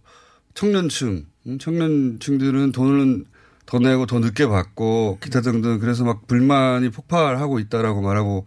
청년층, 0.55 1.25
음, 1.47 1.57
청년층들은 1.59 2.73
돈을 2.73 3.23
더 3.65 3.79
내고 3.79 4.05
더 4.05 4.19
늦게 4.19 4.47
받고, 4.47 5.19
기타 5.21 5.39
등등 5.39 5.79
그래서 5.79 6.03
막 6.03 6.27
불만이 6.27 6.89
폭발하고 6.89 7.59
있다라고 7.59 8.01
말하고 8.01 8.45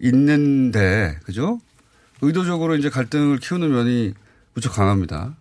있는데, 0.00 1.18
그죠? 1.24 1.58
의도적으로 2.20 2.76
이제 2.76 2.90
갈등을 2.90 3.38
키우는 3.38 3.70
면이 3.70 4.12
무척 4.52 4.74
강합니다. 4.74 5.36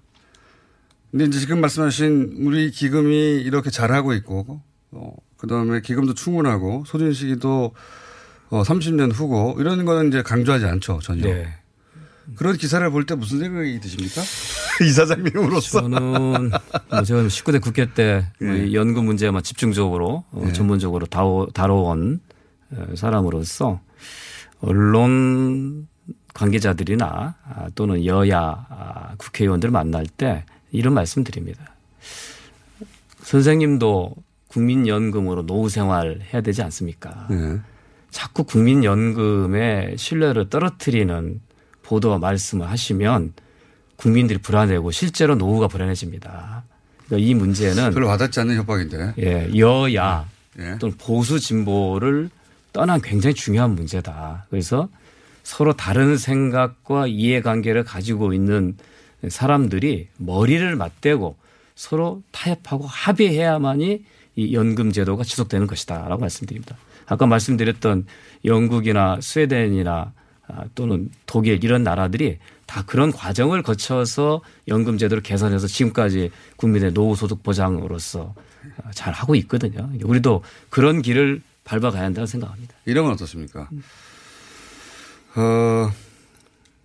근데 1.12 1.26
이제 1.26 1.40
지금 1.40 1.60
말씀하신 1.60 2.38
우리 2.40 2.72
기금이 2.72 3.42
이렇게 3.42 3.70
잘하고 3.70 4.14
있고, 4.14 4.62
어, 4.92 5.14
그 5.40 5.48
다음에 5.48 5.82
기금도 5.82 6.14
충분하고, 6.14 6.84
소진 6.86 7.14
시기도 7.14 7.74
어, 8.50 8.64
30년 8.64 9.14
후고, 9.14 9.58
이런 9.60 9.86
거는 9.86 10.10
이제 10.10 10.22
강조하지 10.22 10.66
않죠, 10.66 11.00
전혀. 11.02 11.24
네. 11.24 11.48
그런 12.36 12.58
기사를 12.58 12.88
볼 12.92 13.06
때 13.06 13.16
무슨 13.16 13.40
생각이 13.40 13.80
드십니까? 13.80 14.22
이사장님으로서. 14.86 15.82
저는 15.82 16.50
뭐 16.90 17.04
제가 17.04 17.24
19대 17.24 17.62
국회 17.62 17.92
때 17.92 18.28
예. 18.42 18.46
우리 18.46 18.76
연금 18.76 19.06
문제만 19.06 19.44
집중적으로 19.44 20.24
어, 20.32 20.44
예. 20.48 20.54
전문적으로 20.54 21.06
다뤄, 21.06 21.48
다뤄온 21.54 22.20
어, 22.72 22.86
사람으로서 22.96 23.82
언론 24.62 25.88
관계자들이나 26.34 27.36
아, 27.44 27.70
또는 27.76 28.06
여야 28.06 28.66
아, 28.70 29.16
국회의원들 29.18 29.72
만날 29.72 30.06
때 30.06 30.46
이런 30.72 30.94
말씀 30.94 31.24
드립니다. 31.24 31.76
선생님도 33.24 34.16
국민연금으로 34.50 35.46
노후 35.46 35.70
생활 35.70 36.20
해야 36.34 36.42
되지 36.42 36.62
않습니까? 36.64 37.28
네. 37.30 37.60
자꾸 38.12 38.44
국민연금의 38.44 39.98
신뢰를 39.98 40.50
떨어뜨리는 40.50 41.40
보도와 41.84 42.18
말씀을 42.18 42.70
하시면 42.70 43.34
국민들이 43.96 44.40
불안해고 44.40 44.92
실제로 44.92 45.36
노후가 45.36 45.68
불안해집니다. 45.68 46.64
그러니까 47.06 47.28
이 47.28 47.34
문제는 47.34 47.94
별로 47.94 48.08
와닿지 48.08 48.40
않는 48.40 48.56
협박인데. 48.58 49.14
예, 49.20 49.50
여야 49.58 50.28
예. 50.58 50.78
또는 50.80 50.96
보수 50.98 51.40
진보를 51.40 52.30
떠난 52.74 53.02
굉장히 53.02 53.34
중요한 53.34 53.72
문제다. 53.72 54.46
그래서 54.50 54.90
서로 55.44 55.74
다른 55.74 56.18
생각과 56.18 57.08
이해관계를 57.08 57.84
가지고 57.84 58.34
있는 58.34 58.78
사람들이 59.28 60.08
머리를 60.18 60.76
맞대고 60.76 61.36
서로 61.76 62.22
타협하고 62.32 62.86
합의해야만이 62.88 64.06
이 64.40 64.54
연금 64.54 64.92
제도가 64.92 65.24
지속되는 65.24 65.68
것이다라고 65.68 66.22
말씀드립니다. 66.22 66.78
아까 67.06 67.26
말씀드렸던 67.26 68.06
영국이나 68.46 69.20
스웨덴이나 69.22 70.14
아, 70.48 70.64
또는 70.74 71.10
독일 71.26 71.64
이런 71.64 71.84
나라들이 71.84 72.40
다 72.66 72.84
그런 72.86 73.12
과정을 73.12 73.62
거쳐서 73.62 74.42
연금 74.68 74.98
제도를 74.98 75.22
개선해서 75.22 75.68
지금까지 75.68 76.32
국민의 76.56 76.94
노후 76.94 77.16
소득 77.16 77.44
보장으로서 77.44 78.34
아, 78.84 78.92
잘 78.92 79.14
하고 79.14 79.36
있거든요. 79.36 79.90
우리도 80.04 80.44
그런 80.70 81.02
길을 81.02 81.42
밟아가야 81.66 82.04
한다고 82.04 82.26
생각합니다. 82.26 82.76
이런 82.86 83.06
건 83.06 83.14
어떻습니까? 83.14 83.70
어, 85.36 85.92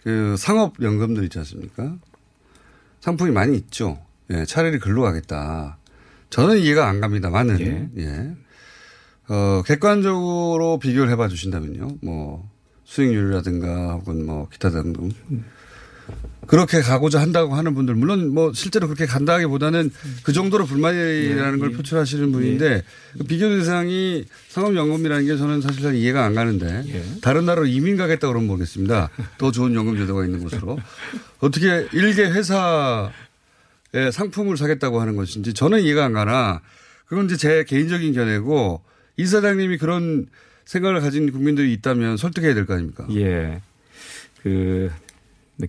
그 0.02 0.36
상업 0.36 0.74
연금들 0.82 1.22
있지 1.24 1.38
않습니까? 1.38 1.96
상품이 3.00 3.30
많이 3.30 3.56
있죠. 3.56 3.98
예, 4.30 4.44
차라리 4.44 4.78
글로 4.78 5.02
가겠다. 5.02 5.78
저는 6.34 6.58
이해가 6.58 6.88
안 6.88 7.00
갑니다만은, 7.00 7.60
예. 7.60 7.88
예. 8.02 8.30
어, 9.28 9.62
객관적으로 9.64 10.80
비교를 10.80 11.08
해봐 11.12 11.28
주신다면요. 11.28 11.98
뭐, 12.02 12.50
수익률이라든가 12.84 13.92
혹은 13.92 14.26
뭐, 14.26 14.48
기타 14.48 14.70
등등. 14.70 15.12
그렇게 16.48 16.80
가고자 16.80 17.20
한다고 17.20 17.54
하는 17.54 17.72
분들, 17.74 17.94
물론 17.94 18.34
뭐, 18.34 18.52
실제로 18.52 18.88
그렇게 18.88 19.06
간다기 19.06 19.46
보다는 19.46 19.92
그 20.24 20.32
정도로 20.32 20.66
불만이라는 20.66 21.60
걸 21.60 21.70
표출하시는 21.70 22.32
분인데, 22.32 22.82
그 23.16 23.24
비교 23.24 23.48
대상이 23.48 24.24
상업연금이라는 24.48 25.26
게 25.26 25.36
저는 25.36 25.60
사실상 25.60 25.94
이해가 25.94 26.24
안 26.24 26.34
가는데, 26.34 26.82
예. 26.88 27.04
다른 27.22 27.46
나라로 27.46 27.66
이민 27.66 27.96
가겠다 27.96 28.26
그러면 28.26 28.48
모르겠습니다. 28.48 29.08
더 29.38 29.52
좋은 29.52 29.72
연금 29.76 29.96
제도가 29.96 30.24
있는 30.24 30.40
곳으로. 30.40 30.80
어떻게 31.38 31.86
일개 31.92 32.24
회사의 32.24 33.10
상품을 34.12 34.56
사겠다고 34.56 35.00
하는 35.00 35.16
것인지 35.16 35.54
저는 35.54 35.80
이해가 35.82 36.04
안 36.04 36.12
가나, 36.12 36.60
그건 37.06 37.26
이제 37.26 37.36
제 37.36 37.64
개인적인 37.64 38.12
견해고, 38.12 38.82
이 39.16 39.26
사장님이 39.26 39.78
그런 39.78 40.26
생각을 40.64 41.00
가진 41.00 41.30
국민들이 41.30 41.72
있다면 41.74 42.16
설득해야 42.16 42.54
될 42.54 42.66
거 42.66 42.74
아닙니까? 42.74 43.06
예. 43.10 43.60
그 44.42 44.90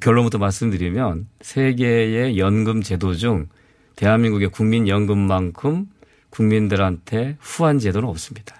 결론부터 0.01 0.38
말씀드리면 0.39 1.27
세계의 1.41 2.39
연금 2.39 2.81
제도 2.81 3.13
중 3.13 3.47
대한민국의 3.95 4.49
국민연금만큼 4.49 5.88
국민들한테 6.31 7.38
후한 7.39 7.79
제도는 7.79 8.09
없습니다. 8.09 8.55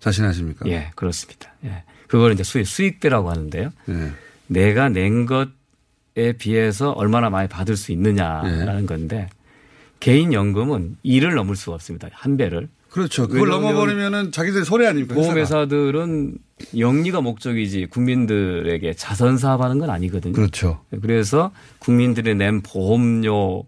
자신하십니까? 0.00 0.66
예, 0.68 0.90
그렇습니다. 0.96 1.54
예. 1.64 1.84
그걸 2.08 2.32
이제 2.32 2.42
수익, 2.42 2.66
수익비라고 2.66 3.30
하는데요. 3.30 3.70
예. 3.90 4.10
내가 4.48 4.88
낸 4.88 5.26
것 5.26 5.48
에 6.16 6.32
비해서 6.32 6.90
얼마나 6.90 7.30
많이 7.30 7.48
받을 7.48 7.76
수 7.76 7.92
있느냐라는 7.92 8.82
예. 8.82 8.86
건데 8.86 9.28
개인 10.00 10.32
연금은 10.32 10.96
이를 11.02 11.34
넘을 11.34 11.54
수가 11.54 11.74
없습니다. 11.74 12.08
한 12.12 12.36
배를. 12.36 12.68
그렇죠. 12.88 13.28
그걸 13.28 13.48
넘어버리면은 13.48 14.32
자기들 14.32 14.64
손해 14.64 14.86
아닙니까? 14.86 15.14
보험회사들은 15.14 16.34
영리가 16.76 17.20
목적이지 17.20 17.86
국민들에게 17.86 18.94
자선 18.94 19.38
사업하는 19.38 19.78
건 19.78 19.90
아니거든요. 19.90 20.32
그렇죠. 20.32 20.80
그래서 21.00 21.52
국민들이 21.78 22.34
낸 22.34 22.60
보험료에서 22.62 23.66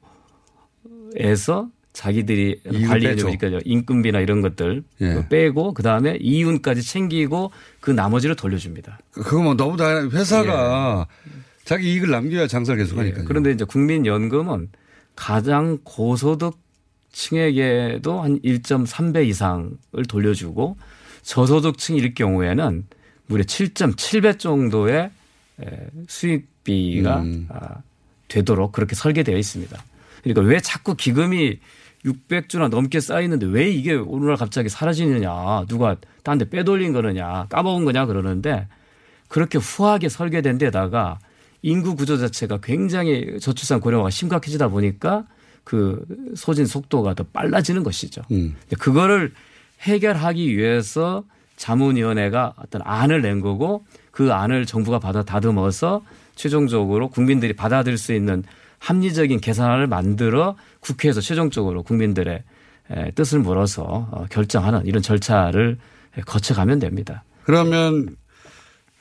자기들이 1.93 2.63
이익을 2.73 2.89
관리 2.89 3.07
빼죠. 3.07 3.31
그러니까 3.39 3.61
인건비나 3.65 4.21
이런 4.21 4.41
것들 4.41 4.83
예. 5.03 5.29
빼고 5.29 5.75
그 5.75 5.83
다음에 5.83 6.17
이윤까지 6.21 6.83
챙기고 6.83 7.53
그 7.81 7.91
나머지를 7.93 8.35
돌려줍니다. 8.35 8.99
그거 9.13 9.43
뭐 9.43 9.55
너무 9.55 9.77
다 9.77 10.09
회사가 10.09 11.07
자기 11.65 11.93
이익을 11.93 12.11
남겨야 12.11 12.47
장사를 12.47 12.83
계속 12.83 12.99
하니까요. 12.99 13.23
예. 13.23 13.25
그런데 13.25 13.51
이제 13.53 13.65
국민연금은 13.65 14.71
가장 15.15 15.79
고소득 15.85 16.59
층에게도 17.13 18.21
한 18.21 18.41
1.3배 18.41 19.27
이상을 19.29 19.77
돌려주고 20.09 20.77
저소득층일 21.23 22.15
경우에는 22.15 22.87
무려 23.27 23.45
7.7배 23.45 24.39
정도의 24.39 25.11
에, 25.61 25.87
수익비가 26.09 27.21
음. 27.21 27.47
아, 27.51 27.77
되도록 28.29 28.73
그렇게 28.73 28.95
설계되어 28.95 29.37
있습니다. 29.37 29.85
그러니까 30.23 30.41
왜 30.43 30.61
자꾸 30.61 30.95
기금이 30.97 31.59
600주나 32.05 32.69
넘게 32.69 33.01
쌓이는데 33.01 33.47
왜 33.47 33.71
이게 33.71 33.95
오늘날 33.95 34.37
갑자기 34.37 34.69
사라지느냐 34.69 35.67
누가 35.69 35.97
딴 36.25 36.39
데 36.39 36.49
빼돌린 36.49 36.93
거느냐 36.93 37.47
까먹은 37.49 37.85
거냐 37.85 38.07
그러는데 38.07 38.67
그렇게 39.29 39.59
후하게 39.59 40.09
설계된 40.09 40.59
데다가 40.59 41.19
인구 41.63 41.95
구조 41.95 42.19
자체가 42.19 42.59
굉장히 42.63 43.39
저출산 43.41 43.81
고령화가 43.81 44.11
심각해지다 44.11 44.69
보니까 44.69 45.25
그 45.65 46.05
소진 46.35 46.67
속도가 46.67 47.15
더 47.15 47.25
빨라지는 47.33 47.85
것이죠. 47.85 48.23
음. 48.33 48.57
그거를 48.79 49.33
해결하기 49.81 50.57
위해서 50.57 51.25
자문위원회가 51.57 52.55
어떤 52.57 52.83
안을 52.85 53.23
낸 53.23 53.41
거고 53.41 53.85
그 54.11 54.33
안을 54.33 54.67
정부가 54.67 54.99
받아 54.99 55.23
다듬어서 55.23 56.03
최종적으로 56.35 57.09
국민들이 57.11 57.53
받아들일 57.53 57.99
수 57.99 58.13
있는 58.13 58.43
합리적인 58.79 59.41
계산안을 59.41 59.87
만들어 59.87 60.57
국회에서 60.81 61.21
최종적으로 61.21 61.85
국민들의 61.85 62.43
에, 62.91 63.11
뜻을 63.13 63.39
물어서 63.39 64.09
어, 64.11 64.27
결정하는 64.29 64.85
이런 64.87 65.03
절차를 65.03 65.79
거쳐가면 66.27 66.81
됩니다. 66.81 67.23
그러면 67.45 68.17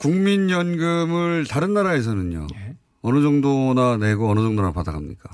국민연금을 0.01 1.45
다른 1.47 1.73
나라에서는요. 1.73 2.47
예. 2.55 2.75
어느 3.03 3.21
정도나 3.21 3.97
내고 3.97 4.29
어느 4.29 4.39
정도나 4.39 4.71
받아갑니까? 4.71 5.29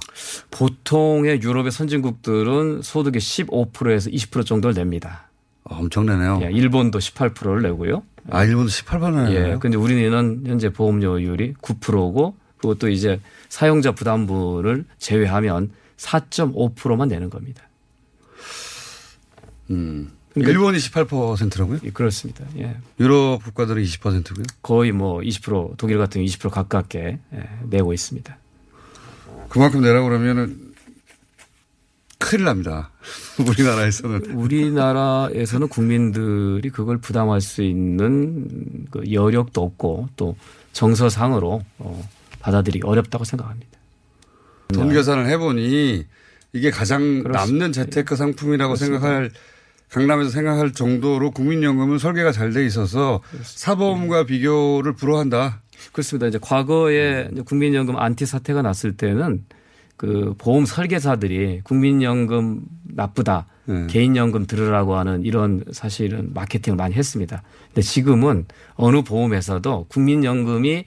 보통의 0.52 1.42
유럽의 1.42 1.72
선진국들은 1.72 2.82
소득의 2.82 3.20
15%에서 3.22 4.10
20% 4.10 4.46
정도를 4.46 4.74
냅니다. 4.74 5.30
아, 5.64 5.76
엄청나네요. 5.76 6.40
예, 6.44 6.52
일본도 6.52 7.00
18%를 7.00 7.62
내고요. 7.62 8.04
아, 8.30 8.44
일본도 8.44 8.70
18%나요. 8.70 9.34
예. 9.34 9.58
근데 9.60 9.78
우리는 9.78 10.46
현재 10.46 10.70
보험료율이 10.70 11.56
9%고 11.62 12.36
그것도 12.58 12.90
이제 12.90 13.20
사용자 13.50 13.94
부담분을 13.94 14.86
제외하면 14.98 15.72
4.5%만 15.98 17.08
내는 17.08 17.30
겁니다. 17.30 17.64
음. 19.70 20.17
그러니까- 20.40 20.52
일본이 20.52 20.78
18%라고요? 20.78 21.80
예, 21.84 21.90
그렇습니다. 21.92 22.46
예. 22.58 22.78
유럽 23.00 23.44
국가들은 23.44 23.82
20%고요. 23.84 24.46
거의 24.62 24.92
뭐 24.92 25.20
20% 25.22 25.78
독일 25.78 25.98
같은 25.98 26.20
경우 26.22 26.26
20% 26.28 26.50
가깝게 26.50 27.20
예, 27.34 27.50
내고 27.70 27.94
있습니다. 27.94 28.38
그만큼 29.50 29.82
내라고 29.82 30.08
그러면은 30.08 30.68
큰일 32.20 32.46
납니다. 32.46 32.90
우리나라에서는. 33.48 34.32
우리나라에서는 34.32 35.68
국민들이 35.68 36.70
그걸 36.70 36.98
부담할 36.98 37.42
수 37.42 37.62
있는 37.62 38.88
그 38.92 39.12
여력도 39.12 39.62
없고 39.62 40.10
또 40.16 40.36
정서상으로 40.74 41.62
어, 41.78 42.10
받아들이기 42.40 42.86
어렵다고 42.86 43.24
생각합니다. 43.24 43.78
돈 44.74 44.92
계산을 44.92 45.28
해보니 45.30 46.06
이게 46.54 46.72
가장 46.72 47.24
그렇습니다. 47.24 47.40
남는 47.40 47.72
재테크 47.72 48.16
상품이라고 48.16 48.76
생각할 48.76 49.32
강남에서 49.90 50.30
생각할 50.30 50.74
정도로 50.74 51.32
국민연금은 51.32 51.98
설계가 51.98 52.32
잘 52.32 52.52
돼 52.52 52.66
있어서 52.66 53.22
사보험과 53.44 54.26
비교를 54.26 54.94
불허한다. 54.94 55.62
그렇습니다. 55.92 56.28
이제 56.28 56.40
과거에 56.42 57.30
국민연금 57.46 57.98
안티 57.98 58.26
사태가 58.26 58.62
났을 58.62 58.98
때는 58.98 59.46
그 59.96 60.36
보험 60.38 60.66
설계사들이 60.66 61.62
국민연금 61.64 62.62
나쁘다. 62.84 63.48
네. 63.66 63.88
개인연금 63.88 64.46
들으라고 64.46 64.96
하는 64.96 65.24
이런 65.26 65.64
사실은 65.72 66.34
마케팅을 66.34 66.78
많이 66.78 66.96
했습니다. 66.96 67.44
근데 67.68 67.82
지금은 67.82 68.46
어느 68.76 69.02
보험회사도 69.02 69.88
국민연금이 69.90 70.86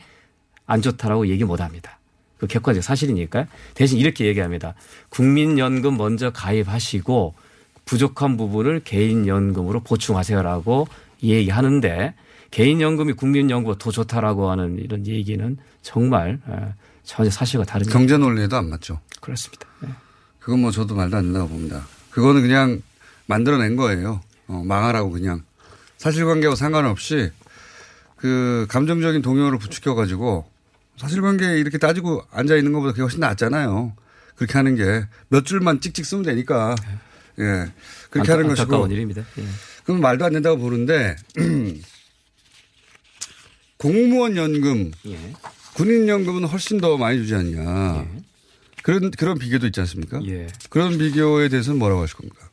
안 0.66 0.80
좋다라고 0.82 1.26
얘기 1.28 1.44
못 1.44 1.60
합니다. 1.60 1.98
그 2.38 2.46
객관적 2.46 2.82
사실이니까요. 2.82 3.46
대신 3.74 3.98
이렇게 3.98 4.24
얘기합니다. 4.26 4.74
국민연금 5.10 5.96
먼저 5.96 6.30
가입하시고 6.30 7.34
부족한 7.94 8.37
부분을 8.37 8.83
개인연금으로 8.85 9.81
보충하세요라고 9.81 10.87
얘기하는데 11.24 12.14
개인연금이 12.53 13.14
국민연금보다 13.14 13.79
더 13.83 13.90
좋다라고 13.90 14.48
하는 14.48 14.79
이런 14.79 15.09
얘기는 15.09 15.57
정말 15.83 16.38
어, 16.46 16.72
전혀 17.03 17.31
사실과 17.31 17.64
다른 17.64 17.88
경제 17.88 18.16
논리에도 18.16 18.57
안 18.57 18.70
맞죠. 18.70 19.00
그렇습니다. 19.20 19.66
네. 19.81 19.88
그건 20.38 20.61
뭐 20.61 20.70
저도 20.70 20.94
말도 20.94 21.16
안 21.16 21.24
된다고 21.24 21.48
봅니다. 21.48 21.85
그거는 22.11 22.42
그냥 22.42 22.81
만들어낸 23.26 23.74
거예요. 23.74 24.20
어, 24.46 24.62
망하라고 24.64 25.11
그냥. 25.11 25.42
사실관계와 25.98 26.55
상관없이 26.55 27.31
그 28.16 28.66
감정적인 28.70 29.20
동요를 29.20 29.59
부추겨 29.59 29.96
가지고 29.96 30.48
사실관계 30.96 31.59
이렇게 31.59 31.76
따지고 31.79 32.22
앉아 32.31 32.55
있는 32.55 32.72
것보다 32.72 32.92
그게 32.92 33.03
훨씬 33.03 33.18
낫잖아요. 33.18 33.94
그렇게 34.37 34.53
하는 34.55 34.76
게 34.76 35.05
몇 35.29 35.44
줄만 35.44 35.81
찍찍 35.81 36.07
쓰면 36.07 36.22
되니까. 36.24 36.76
예. 37.40 37.72
그렇게 38.11 38.31
하는 38.31 38.48
것이고. 38.48 38.62
안타까운 38.62 38.90
일입니다. 38.90 39.22
예. 39.38 39.44
그럼 39.85 40.00
말도 40.00 40.24
안 40.24 40.33
된다고 40.33 40.59
보는데 40.59 41.16
공무원 43.79 44.37
연금, 44.37 44.92
예. 45.07 45.18
군인 45.74 46.09
연금은 46.09 46.44
훨씬 46.44 46.81
더 46.81 46.96
많이 46.96 47.18
주지 47.18 47.35
않냐. 47.35 48.07
그런 48.83 49.11
그런 49.11 49.38
비교도 49.38 49.66
있지 49.66 49.81
않습니까? 49.81 50.20
예. 50.26 50.48
그런 50.68 50.98
비교에 50.98 51.48
대해서는 51.48 51.79
뭐라고 51.79 52.03
하실 52.03 52.16
겁니까? 52.16 52.50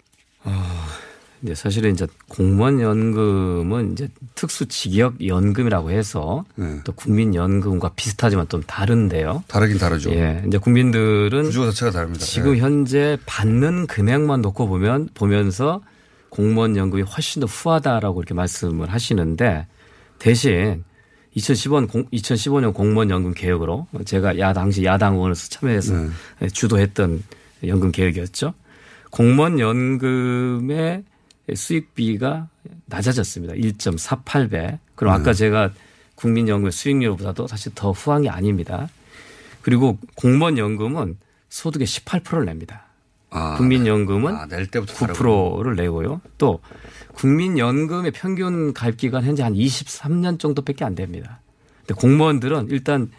네, 1.48 1.56
사실은 1.56 1.94
이제 1.94 2.06
공무원 2.28 2.82
연금은 2.82 3.94
이제 3.94 4.10
특수 4.36 4.66
직역 4.68 5.26
연금이라고 5.26 5.92
해서 5.92 6.44
네. 6.56 6.82
또 6.84 6.92
국민 6.92 7.34
연금과 7.34 7.92
비슷하지만 7.96 8.50
좀 8.50 8.62
다른데요. 8.64 9.44
다르긴 9.48 9.78
다르죠. 9.78 10.12
예. 10.12 10.44
이제 10.46 10.58
국민들은 10.58 11.44
구조 11.44 11.66
자체가 11.72 11.92
다릅니다. 11.92 12.26
지금 12.26 12.56
예. 12.56 12.60
현재 12.60 13.18
받는 13.26 13.88
금액만 13.88 14.42
놓고 14.42 14.68
보면 14.68 15.10
보면서 15.14 15.82
공무원 16.30 16.76
연금이 16.76 17.04
훨씬 17.04 17.40
더 17.40 17.46
후하다라고 17.46 18.22
이렇게 18.22 18.34
말씀을 18.34 18.92
하시는데 18.92 19.68
대신 20.20 20.84
2015년, 21.38 21.90
공, 21.90 22.06
2015년 22.08 22.74
공무원 22.74 23.10
연금 23.10 23.34
개혁으로 23.34 23.88
제가 24.04 24.38
야 24.40 24.52
당시 24.52 24.84
야당 24.84 25.14
의원으로서 25.14 25.48
참여해서 25.50 25.94
네. 26.40 26.48
주도했던 26.50 27.24
연금 27.66 27.92
개혁이었죠. 27.94 28.54
공무원 29.12 29.60
연금의 29.60 31.04
수익비가 31.56 32.48
낮아졌습니다. 32.86 33.54
1.48배. 33.56 34.80
그럼 34.96 35.14
네. 35.14 35.22
아까 35.22 35.34
제가 35.34 35.72
국민연금의 36.16 36.72
수익률보다도 36.72 37.48
사실 37.48 37.72
더 37.76 37.92
후한 37.92 38.24
게 38.24 38.30
아닙니다. 38.30 38.90
그리고 39.62 39.98
공무원 40.16 40.58
연금은 40.58 41.18
소득의 41.50 41.88
18%를 41.88 42.46
냅니다. 42.46 42.86
아, 43.30 43.56
국민연금은 43.58 44.36
아, 44.36 44.46
낼 44.46 44.68
때부터 44.68 44.94
다르군요. 44.94 45.60
9%를 45.60 45.76
내고요. 45.76 46.22
또 46.38 46.62
국민연금의 47.14 48.12
평균 48.12 48.74
가입 48.74 48.98
기간 48.98 49.24
현재 49.24 49.44
한 49.44 49.54
23년 49.54 50.40
정도밖에 50.40 50.86
안 50.86 50.96
됩니다. 50.96 51.40
근데 51.86 51.94
공무원들은 52.00 52.68
일단 52.72 53.12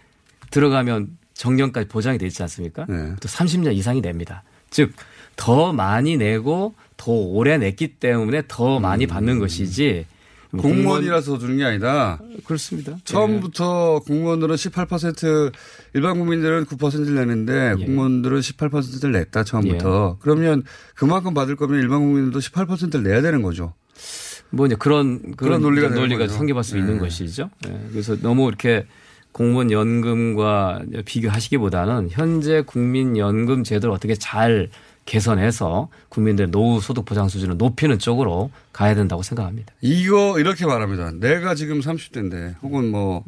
들어가면 0.50 1.18
정년까지 1.34 1.88
보장이 1.88 2.18
돼 2.18 2.26
있지 2.26 2.42
않습니까? 2.42 2.86
네. 2.88 3.14
또 3.20 3.28
30년 3.28 3.74
이상이 3.74 4.02
됩니다. 4.02 4.42
즉 4.70 4.92
더 5.38 5.72
많이 5.72 6.18
내고 6.18 6.74
더 6.98 7.12
오래 7.12 7.56
냈기 7.56 7.94
때문에 7.94 8.42
더 8.48 8.78
많이 8.80 9.06
받는 9.06 9.38
것이지 9.38 10.04
뭐 10.50 10.62
공무원- 10.62 10.78
음. 10.78 10.82
공무원이라서 10.84 11.38
주는 11.38 11.56
게 11.58 11.64
아니다. 11.64 12.18
그렇습니다. 12.44 12.96
처음부터 13.04 14.00
공무원들은 14.06 14.54
18% 14.56 15.52
일반 15.94 16.18
국민들은 16.18 16.64
9%를 16.66 17.14
내는데 17.14 17.74
예. 17.78 17.84
공무원들은 17.86 18.40
18%를 18.40 19.12
냈다 19.12 19.44
처음부터. 19.44 20.16
그러면 20.20 20.64
그만큼 20.94 21.32
받을 21.34 21.54
거면 21.56 21.78
일반 21.80 22.00
국민들도 22.00 22.38
18%를 22.40 23.02
내야 23.04 23.22
되는 23.22 23.42
거죠. 23.42 23.74
뭐 24.50 24.66
이제 24.66 24.74
그런 24.76 25.20
그런, 25.20 25.60
그런 25.60 25.62
논리가 25.62 25.88
논리가. 25.90 26.28
성립할 26.28 26.64
수 26.64 26.78
있는 26.78 26.94
네. 26.94 26.98
것이죠. 27.00 27.50
예, 27.68 27.78
그래서 27.92 28.16
너무 28.16 28.48
이렇게 28.48 28.86
공무원 29.32 29.70
연금과 29.70 30.80
비교하시기보다는 31.04 32.08
현재 32.10 32.62
국민 32.66 33.18
연금 33.18 33.62
제도를 33.62 33.94
어떻게 33.94 34.14
잘 34.14 34.70
개선해서 35.08 35.88
국민들의 36.10 36.50
노후 36.50 36.82
소득 36.82 37.06
보장 37.06 37.30
수준을 37.30 37.56
높이는 37.56 37.98
쪽으로 37.98 38.50
가야 38.74 38.94
된다고 38.94 39.22
생각합니다. 39.22 39.72
이거 39.80 40.38
이렇게 40.38 40.66
말합니다. 40.66 41.12
내가 41.12 41.54
지금 41.54 41.80
30대인데 41.80 42.56
혹은 42.60 42.90
뭐 42.90 43.24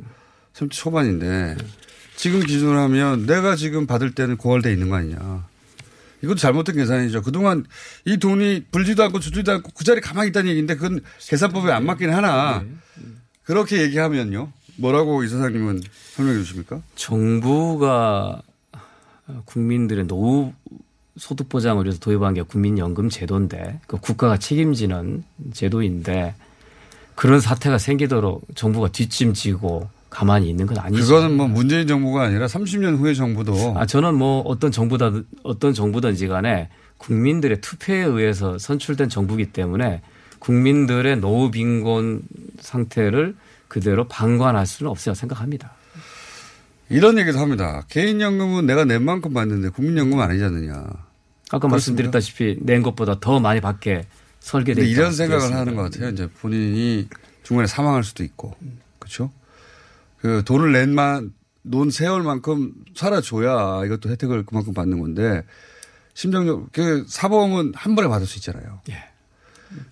30대 0.52 0.72
초반인데 0.72 1.56
지금 2.16 2.40
기준으로 2.40 2.78
하면 2.80 3.24
내가 3.24 3.56
지금 3.56 3.86
받을 3.86 4.14
때는 4.14 4.36
고갈돼 4.36 4.70
있는 4.70 4.90
거 4.90 4.96
아니냐. 4.96 5.46
이것도 6.22 6.36
잘못된 6.36 6.76
계산이죠. 6.76 7.22
그동안 7.22 7.64
이 8.04 8.18
돈이 8.18 8.66
불지도 8.70 9.02
않고 9.04 9.18
주지도 9.18 9.52
않고 9.52 9.70
그 9.74 9.82
자리에 9.82 10.02
가만히 10.02 10.28
있다는 10.28 10.50
얘기인데 10.50 10.74
그건 10.74 11.00
계산법에 11.18 11.72
안 11.72 11.86
맞긴 11.86 12.10
하나. 12.10 12.62
그렇게 13.42 13.80
얘기하면요. 13.80 14.52
뭐라고 14.76 15.24
이 15.24 15.28
사장님은 15.28 15.80
설명해 16.12 16.40
주십니까? 16.40 16.82
정부가 16.94 18.42
국민들의 19.46 20.06
노후 20.06 20.52
소득 21.16 21.48
보장을 21.48 21.84
위해서 21.84 21.98
도입한 21.98 22.34
게 22.34 22.42
국민연금 22.42 23.08
제도인데 23.08 23.80
그 23.86 23.98
국가가 23.98 24.36
책임지는 24.36 25.24
제도인데 25.52 26.34
그런 27.14 27.40
사태가 27.40 27.78
생기도록 27.78 28.46
정부가 28.54 28.88
뒷짐지고 28.88 29.88
가만히 30.08 30.48
있는 30.50 30.66
건 30.66 30.78
아니죠. 30.78 31.02
그거는 31.02 31.36
뭐 31.36 31.46
문재인 31.46 31.86
정부가 31.86 32.24
아니라 32.24 32.46
30년 32.46 32.98
후의 32.98 33.14
정부도 33.14 33.74
아 33.76 33.86
저는 33.86 34.14
뭐 34.14 34.40
어떤 34.40 34.72
정부다 34.72 35.12
어떤 35.42 35.72
정부든지 35.72 36.26
간에 36.28 36.68
국민들의 36.98 37.60
투표에 37.60 37.98
의해서 37.98 38.58
선출된 38.58 39.08
정부이기 39.08 39.52
때문에 39.52 40.02
국민들의 40.40 41.20
노후 41.20 41.50
빈곤 41.50 42.22
상태를 42.60 43.36
그대로 43.68 44.08
방관할 44.08 44.66
수는 44.66 44.90
없어요 44.90 45.14
생각합니다. 45.14 45.72
이런 46.90 47.18
얘기도 47.18 47.38
합니다. 47.38 47.85
개인연금은 47.88 48.66
내가 48.66 48.85
낸 48.85 49.03
만큼 49.05 49.33
받는데 49.33 49.68
국민연금 49.70 50.18
아니지 50.20 50.44
않느냐. 50.44 50.85
아까 51.53 51.68
말씀드렸다시피 51.68 52.59
낸 52.61 52.83
것보다 52.83 53.18
더 53.20 53.40
많이 53.40 53.61
받게 53.61 54.07
설계돼 54.40 54.83
있다. 54.83 54.90
이런 54.90 55.12
생각을 55.12 55.55
하는 55.55 55.74
것 55.76 55.83
같아요. 55.83 56.11
이제 56.11 56.29
본인이 56.40 57.09
중간에 57.42 57.66
사망할 57.66 58.05
수도 58.05 58.22
있고, 58.24 58.55
그렇죠? 58.98 59.31
그 60.20 60.42
돈을 60.44 60.72
낸만 60.72 61.33
논 61.62 61.90
세월만큼 61.90 62.72
살아줘야 62.94 63.85
이것도 63.85 64.11
혜택을 64.11 64.44
그만큼 64.46 64.72
받는 64.74 64.98
건데 65.00 65.44
심정적 66.14 66.68
그 66.72 67.05
사보험은 67.09 67.72
한 67.74 67.94
번에 67.94 68.09
받을 68.09 68.26
수 68.26 68.38
있잖아요. 68.38 68.81
예. 68.90 68.96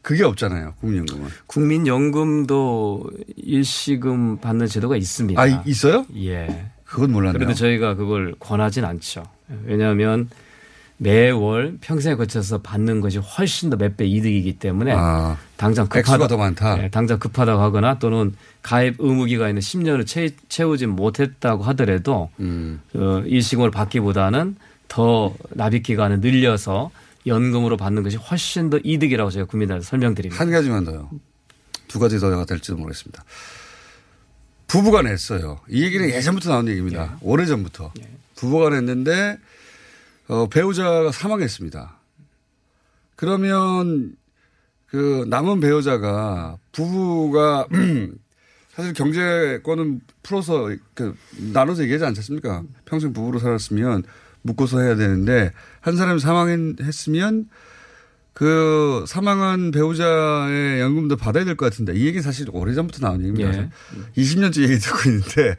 그게 0.02 0.24
없잖아요. 0.24 0.74
국민연금은. 0.80 1.28
국민연금도 1.46 3.04
일시금 3.36 4.38
받는 4.38 4.66
제도가 4.66 4.96
있습니다. 4.96 5.40
아 5.40 5.46
이- 5.46 5.58
있어요? 5.66 6.04
예. 6.16 6.70
그건 6.88 7.12
몰랐네요. 7.12 7.38
그래도 7.38 7.54
저희가 7.54 7.94
그걸 7.94 8.34
권하진 8.40 8.84
않죠. 8.84 9.24
왜냐하면 9.64 10.28
매월 10.96 11.78
평생에 11.80 12.16
거쳐서 12.16 12.58
받는 12.58 13.00
것이 13.00 13.18
훨씬 13.18 13.70
더 13.70 13.76
몇 13.76 13.96
배 13.96 14.04
이득이기 14.06 14.58
때문에 14.58 14.92
아, 14.96 15.36
당장 15.56 15.86
급하다 15.86 16.26
더 16.26 16.36
많다. 16.36 16.82
예, 16.82 16.88
당장 16.88 17.18
급하다고 17.20 17.62
하거나 17.62 17.98
또는 17.98 18.34
가입 18.62 18.96
의무 18.98 19.26
기간에 19.26 19.60
10년을 19.60 20.06
채, 20.06 20.30
채우지 20.48 20.86
못했다고 20.86 21.62
하더라도 21.64 22.30
음. 22.40 22.80
어, 22.94 23.22
일시금을 23.26 23.70
받기보다는 23.70 24.56
더 24.88 25.34
납입 25.50 25.84
기간을 25.84 26.20
늘려서 26.20 26.90
연금으로 27.26 27.76
받는 27.76 28.02
것이 28.02 28.16
훨씬 28.16 28.70
더 28.70 28.78
이득이라고 28.82 29.30
제가 29.30 29.44
국민들한테 29.46 29.84
설명드립니다. 29.86 30.40
한 30.42 30.50
가지만 30.50 30.84
더요. 30.84 31.10
두 31.86 31.98
가지 32.00 32.18
더가 32.18 32.44
될지도 32.44 32.76
모르겠습니다. 32.76 33.22
부부가 34.68 35.02
냈어요. 35.02 35.60
이 35.68 35.82
얘기는 35.82 36.08
예전부터 36.08 36.50
나온 36.50 36.68
얘기입니다. 36.68 37.18
오래 37.22 37.46
전부터. 37.46 37.92
부부가 38.36 38.68
냈는데 38.70 39.38
어, 40.28 40.46
배우자가 40.48 41.10
사망했습니다. 41.10 41.96
그러면 43.16 44.14
그 44.86 45.26
남은 45.28 45.60
배우자가 45.60 46.58
부부가 46.72 47.66
사실 48.76 48.92
경제권은 48.92 50.02
풀어서 50.22 50.70
그 50.94 51.16
나눠서 51.52 51.82
얘기하지 51.82 52.04
않겠습니까? 52.04 52.62
평생 52.84 53.12
부부로 53.12 53.38
살았으면 53.38 54.04
묶어서 54.42 54.80
해야 54.80 54.94
되는데 54.94 55.52
한 55.80 55.96
사람이 55.96 56.20
사망했으면 56.20 57.48
그 58.38 59.04
사망한 59.08 59.72
배우자의 59.72 60.78
연금도 60.80 61.16
받아야 61.16 61.44
될 61.44 61.56
것 61.56 61.66
같은데 61.66 61.92
이 61.96 62.06
얘기 62.06 62.22
사실 62.22 62.46
오래전부터 62.52 63.04
나온 63.04 63.18
얘기입니다. 63.20 63.52
예. 63.62 63.68
20년째 64.16 64.62
얘기 64.62 64.78
듣고 64.78 65.08
있는데 65.10 65.56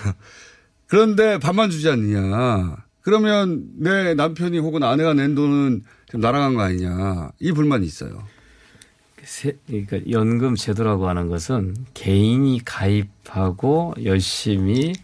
그런데 0.88 1.38
반만 1.38 1.68
주지 1.68 1.90
않느냐. 1.90 2.76
그러면 3.02 3.64
내 3.78 4.14
남편이 4.14 4.58
혹은 4.60 4.82
아내가 4.82 5.12
낸 5.12 5.34
돈은 5.34 5.82
지금 6.06 6.20
날아간 6.20 6.54
거 6.54 6.62
아니냐. 6.62 7.32
이 7.38 7.52
불만이 7.52 7.84
있어요. 7.84 8.24
세- 9.22 9.58
그러니까 9.66 9.98
연금 10.10 10.54
제도라고 10.54 11.08
하는 11.10 11.28
것은 11.28 11.76
개인이 11.92 12.60
가입하고 12.64 13.92
열심히 14.04 14.94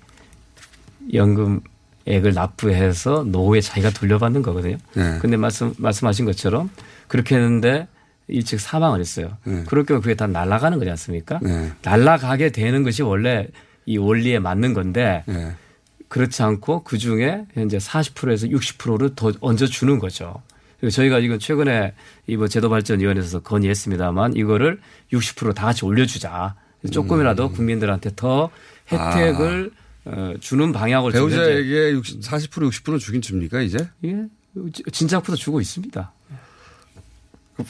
연금액을 1.13 2.33
납부해서 2.35 3.25
노후에 3.29 3.61
자기가 3.61 3.91
돌려받는 3.91 4.41
거거든요. 4.43 4.79
네. 4.95 5.19
근데 5.21 5.37
말씀 5.37 5.75
말씀하신 5.77 6.25
것처럼 6.25 6.71
그렇게 7.13 7.37
했는데 7.37 7.89
일찍 8.27 8.59
사망을 8.59 8.99
했어요. 8.99 9.37
네. 9.45 9.65
그럴 9.67 9.85
경우 9.85 10.01
그게 10.01 10.15
다 10.15 10.27
날아가는 10.27 10.79
거지 10.79 10.89
않습니까? 10.89 11.41
네. 11.43 11.71
날아가게 11.83 12.53
되는 12.53 12.83
것이 12.85 13.03
원래 13.03 13.49
이 13.85 13.99
원리에 13.99 14.39
맞는 14.39 14.73
건데 14.73 15.23
네. 15.27 15.55
그렇지 16.09 16.43
않고 16.43 16.85
그 16.85 16.97
중에 16.97 17.45
현재 17.53 17.77
40%에서 17.77 18.47
60%를 18.47 19.15
더 19.15 19.31
얹어 19.43 19.67
주는 19.67 19.99
거죠. 19.99 20.41
저희가 20.91 21.19
이건 21.19 21.39
최근에 21.39 21.93
이번 22.29 22.49
제도발전위원회에서 22.49 23.41
건의했습니다만 23.41 24.35
이거를 24.35 24.81
60%다 25.13 25.67
같이 25.67 25.85
올려주자. 25.85 26.55
조금이라도 26.91 27.49
음. 27.49 27.53
국민들한테 27.53 28.13
더 28.17 28.49
혜택을 28.91 29.71
어, 30.07 30.33
주는 30.41 30.73
아. 30.75 31.13
배우자에게 31.13 31.91
60, 31.93 32.23
40% 32.23 32.71
60% 32.71 32.99
주긴 32.99 33.21
줍니까 33.21 33.61
이제? 33.61 33.87
예, 34.07 34.25
진작부터 34.91 35.37
주고 35.37 35.61
있습니다. 35.61 36.11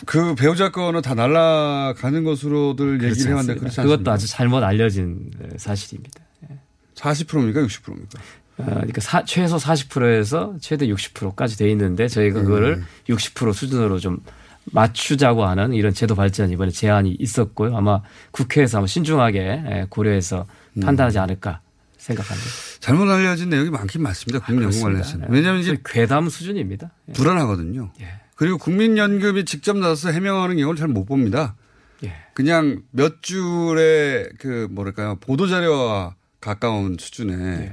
그 0.06 0.34
배우자 0.34 0.70
거는 0.70 1.02
다 1.02 1.14
날라가는 1.14 2.24
것으로들 2.24 2.98
그렇지 2.98 3.04
얘기를 3.20 3.30
해왔는데 3.32 3.52
않습니다. 3.52 3.60
그렇지 3.60 3.76
그것도 3.76 3.92
않습니다. 3.92 4.12
아주 4.12 4.26
잘못 4.28 4.62
알려진 4.62 5.30
네, 5.38 5.48
사실입니다. 5.56 6.20
40%입니까 6.94 7.60
60%입니까? 7.62 8.20
어, 8.58 8.64
그러니까 8.64 9.00
사- 9.00 9.24
최소 9.24 9.56
40%에서 9.56 10.54
최대 10.60 10.86
60%까지 10.86 11.56
돼 11.56 11.70
있는데 11.70 12.06
저희가 12.06 12.40
음. 12.40 12.44
그거를 12.44 12.82
60% 13.08 13.52
수준으로 13.54 13.98
좀 13.98 14.18
맞추자고 14.66 15.44
하는 15.44 15.72
이런 15.72 15.92
제도 15.94 16.14
발전 16.14 16.50
이번에 16.50 16.70
제안이 16.70 17.16
있었고요. 17.18 17.76
아마 17.76 18.02
국회에서 18.30 18.78
아마 18.78 18.86
신중하게 18.86 19.38
예, 19.40 19.86
고려해서 19.88 20.46
음. 20.74 20.80
판단하지 20.80 21.18
않을까 21.18 21.60
생각합니다. 21.96 22.48
잘못 22.80 23.10
알려진 23.10 23.48
내용이 23.48 23.70
많긴 23.70 24.02
많습니다. 24.02 24.44
국민연금 24.44 24.70
그렇습니다. 24.70 24.86
관련해서는. 24.88 25.26
네. 25.28 25.34
왜냐하면 25.34 25.62
이제 25.62 25.78
괴담 25.84 26.28
수준입니다. 26.28 26.90
예. 27.08 27.12
불안하거든요. 27.14 27.90
예. 28.00 28.08
그리고 28.42 28.58
국민연금이 28.58 29.44
직접 29.44 29.76
나서서 29.78 30.10
해명하는 30.10 30.56
경우를 30.56 30.76
잘 30.76 30.88
못 30.88 31.04
봅니다. 31.04 31.54
예. 32.02 32.12
그냥 32.34 32.82
몇 32.90 33.22
줄의 33.22 34.30
그 34.40 34.66
뭐랄까요 34.68 35.14
보도자료와 35.20 36.16
가까운 36.40 36.96
수준의 36.98 37.36
예. 37.60 37.72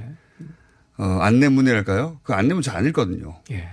어, 0.96 1.04
안내문이랄까요? 1.22 2.20
그 2.22 2.34
안내문 2.34 2.62
잘 2.62 2.76
안 2.76 2.86
읽거든요. 2.86 3.40
예. 3.50 3.68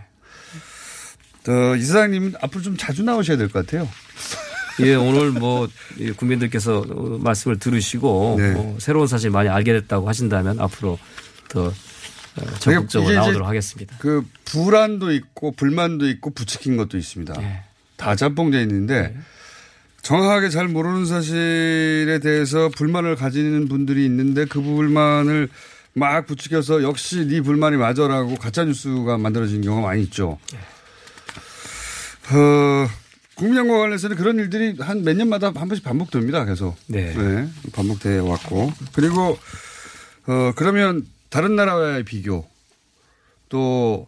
어, 1.48 1.76
이사장님 1.76 2.34
앞으로 2.42 2.64
좀 2.64 2.76
자주 2.78 3.04
나오셔야 3.04 3.38
될 3.38 3.48
것 3.50 3.64
같아요. 3.64 3.88
예, 4.82 4.96
오늘 4.96 5.30
뭐이 5.34 6.14
국민들께서 6.18 6.80
어, 6.80 7.20
말씀을 7.22 7.60
들으시고 7.60 8.36
네. 8.40 8.54
어, 8.58 8.76
새로운 8.80 9.06
사실 9.06 9.30
많이 9.30 9.50
알게 9.50 9.72
됐다고 9.74 10.08
하신다면 10.10 10.60
앞으로 10.60 10.98
더 11.50 11.68
어, 11.68 11.74
적극적으로 12.60 13.12
이게 13.12 13.20
이제 13.20 13.26
나오도록 13.26 13.48
하겠습니다. 13.48 13.96
그 14.00 14.24
불안도 14.46 15.12
있고 15.14 15.52
불만도 15.52 16.08
있고 16.10 16.32
부추긴 16.32 16.78
것도 16.78 16.98
있습니다. 16.98 17.34
예. 17.42 17.62
다 17.96 18.16
짬뽕돼 18.16 18.62
있는데 18.64 19.16
정확하게 20.04 20.50
잘 20.50 20.68
모르는 20.68 21.06
사실에 21.06 22.20
대해서 22.22 22.70
불만을 22.70 23.16
가지는 23.16 23.68
분들이 23.68 24.06
있는데 24.06 24.46
그 24.46 24.62
불만을 24.62 25.50
막 25.94 26.26
부추겨서 26.28 26.84
역시 26.84 27.26
네 27.28 27.42
불만이 27.42 27.76
맞아라고 27.78 28.36
가짜 28.36 28.64
뉴스가 28.64 29.18
만들어진 29.18 29.62
경우가 29.62 29.88
많이 29.88 30.04
있죠. 30.04 30.38
어, 32.30 32.88
국민연금 33.36 33.78
관련해서는 33.78 34.16
그런 34.18 34.38
일들이 34.38 34.76
한 34.80 35.04
몇 35.04 35.16
년마다 35.16 35.48
한 35.48 35.68
번씩 35.68 35.84
반복됩니다. 35.84 36.46
계속. 36.46 36.76
네. 36.88 37.14
반복돼 37.74 38.20
왔고 38.20 38.72
그리고 38.94 39.38
어 40.28 40.52
그러면 40.56 41.06
다른 41.30 41.56
나라와의 41.56 42.04
비교 42.04 42.46
또 43.50 44.08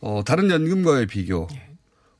어, 0.00 0.22
다른 0.24 0.50
연금과의 0.50 1.06
비교 1.06 1.48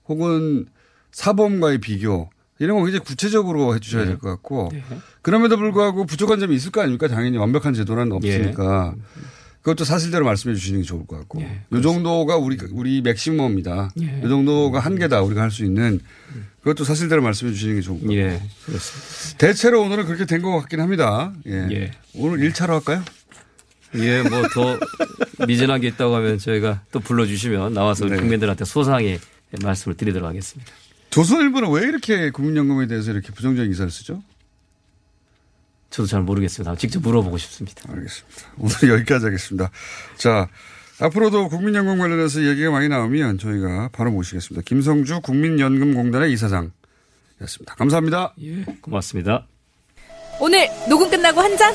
혹은 0.08 0.66
사보험과의 1.12 1.78
비교 1.78 2.30
이런 2.58 2.78
거 2.78 2.84
굉장히 2.84 3.04
구체적으로 3.04 3.74
해주셔야 3.74 4.04
될 4.06 4.18
것 4.18 4.28
같고 4.30 4.70
그럼에도 5.22 5.56
불구하고 5.56 6.06
부족한 6.06 6.40
점이 6.40 6.54
있을 6.56 6.70
거 6.72 6.80
아닙니까? 6.80 7.06
당연히 7.08 7.36
완벽한 7.38 7.74
제도는 7.74 8.12
없으니까 8.12 8.94
그것도 9.62 9.84
사실대로 9.84 10.24
말씀해 10.24 10.54
주시는 10.54 10.80
게 10.82 10.86
좋을 10.86 11.06
것 11.06 11.16
같고 11.18 11.40
이 11.76 11.82
정도가 11.82 12.36
우리 12.36 12.56
우리 12.72 13.02
맥시멈입니다. 13.02 13.90
예. 14.00 14.20
이 14.24 14.28
정도가 14.28 14.78
한계다 14.78 15.22
우리가 15.22 15.42
할 15.42 15.50
수 15.50 15.64
있는 15.64 15.98
그것도 16.60 16.84
사실대로 16.84 17.20
말씀해 17.22 17.52
주시는 17.52 17.74
게 17.76 17.80
좋을 17.80 17.98
것 17.98 18.06
같고 18.06 18.14
예, 18.16 18.40
그렇습니다. 18.64 19.38
대체로 19.38 19.82
오늘은 19.82 20.06
그렇게 20.06 20.24
된 20.24 20.40
것 20.42 20.56
같긴 20.60 20.80
합니다. 20.80 21.32
예. 21.46 21.66
예. 21.72 21.90
오늘 22.14 22.38
1차로 22.48 22.68
할까요? 22.68 23.02
예, 23.94 24.22
뭐 24.22 24.42
더 24.48 24.78
미진한 25.46 25.80
게 25.80 25.88
있다고 25.88 26.14
하면 26.16 26.38
저희가 26.38 26.82
또 26.92 27.00
불러주시면 27.00 27.74
나와서 27.74 28.06
네. 28.06 28.16
국민들한테 28.16 28.64
소상히 28.64 29.18
말씀을 29.62 29.96
드리도록 29.96 30.28
하겠습니다. 30.28 30.72
조선일보는 31.10 31.70
왜 31.70 31.82
이렇게 31.88 32.30
국민연금에 32.30 32.86
대해서 32.86 33.10
이렇게 33.12 33.32
부정적인 33.32 33.70
기사를 33.70 33.90
쓰죠? 33.90 34.22
저도 35.90 36.06
잘 36.06 36.20
모르겠습니다. 36.22 36.76
직접 36.76 37.00
물어보고 37.00 37.38
싶습니다. 37.38 37.82
알겠습니다. 37.90 38.42
오늘 38.58 38.74
여기까지 38.98 39.26
하겠습니다. 39.26 39.70
자, 40.16 40.48
앞으로도 41.00 41.48
국민연금 41.48 41.98
관련해서 41.98 42.44
얘기가 42.44 42.70
많이 42.70 42.88
나오면 42.88 43.38
저희가 43.38 43.90
바로 43.92 44.10
모시겠습니다. 44.10 44.62
김성주 44.66 45.20
국민연금공단의 45.22 46.32
이사장이었습니다. 46.32 47.74
감사합니다. 47.78 48.34
예, 48.42 48.64
고맙습니다. 48.80 49.46
오늘 50.40 50.68
녹음 50.88 51.08
끝나고 51.08 51.40
한 51.40 51.56
잔? 51.56 51.74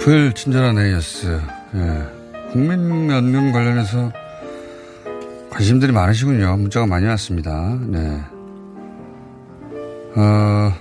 불 0.00 0.32
친절한 0.32 0.78
AS. 0.78 1.40
예. 1.74 2.50
국민연금 2.52 3.52
관련해서 3.52 4.10
관심들이 5.50 5.92
많으시군요. 5.92 6.56
문자가 6.56 6.86
많이 6.86 7.06
왔습니다. 7.06 7.78
네. 7.86 8.20
어, 10.16 10.72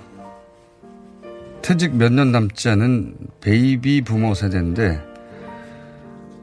퇴직 1.62 1.96
몇 1.96 2.12
년 2.12 2.32
남지 2.32 2.70
않은 2.70 3.16
베이비 3.42 4.02
부머 4.02 4.34
세대인데 4.34 5.00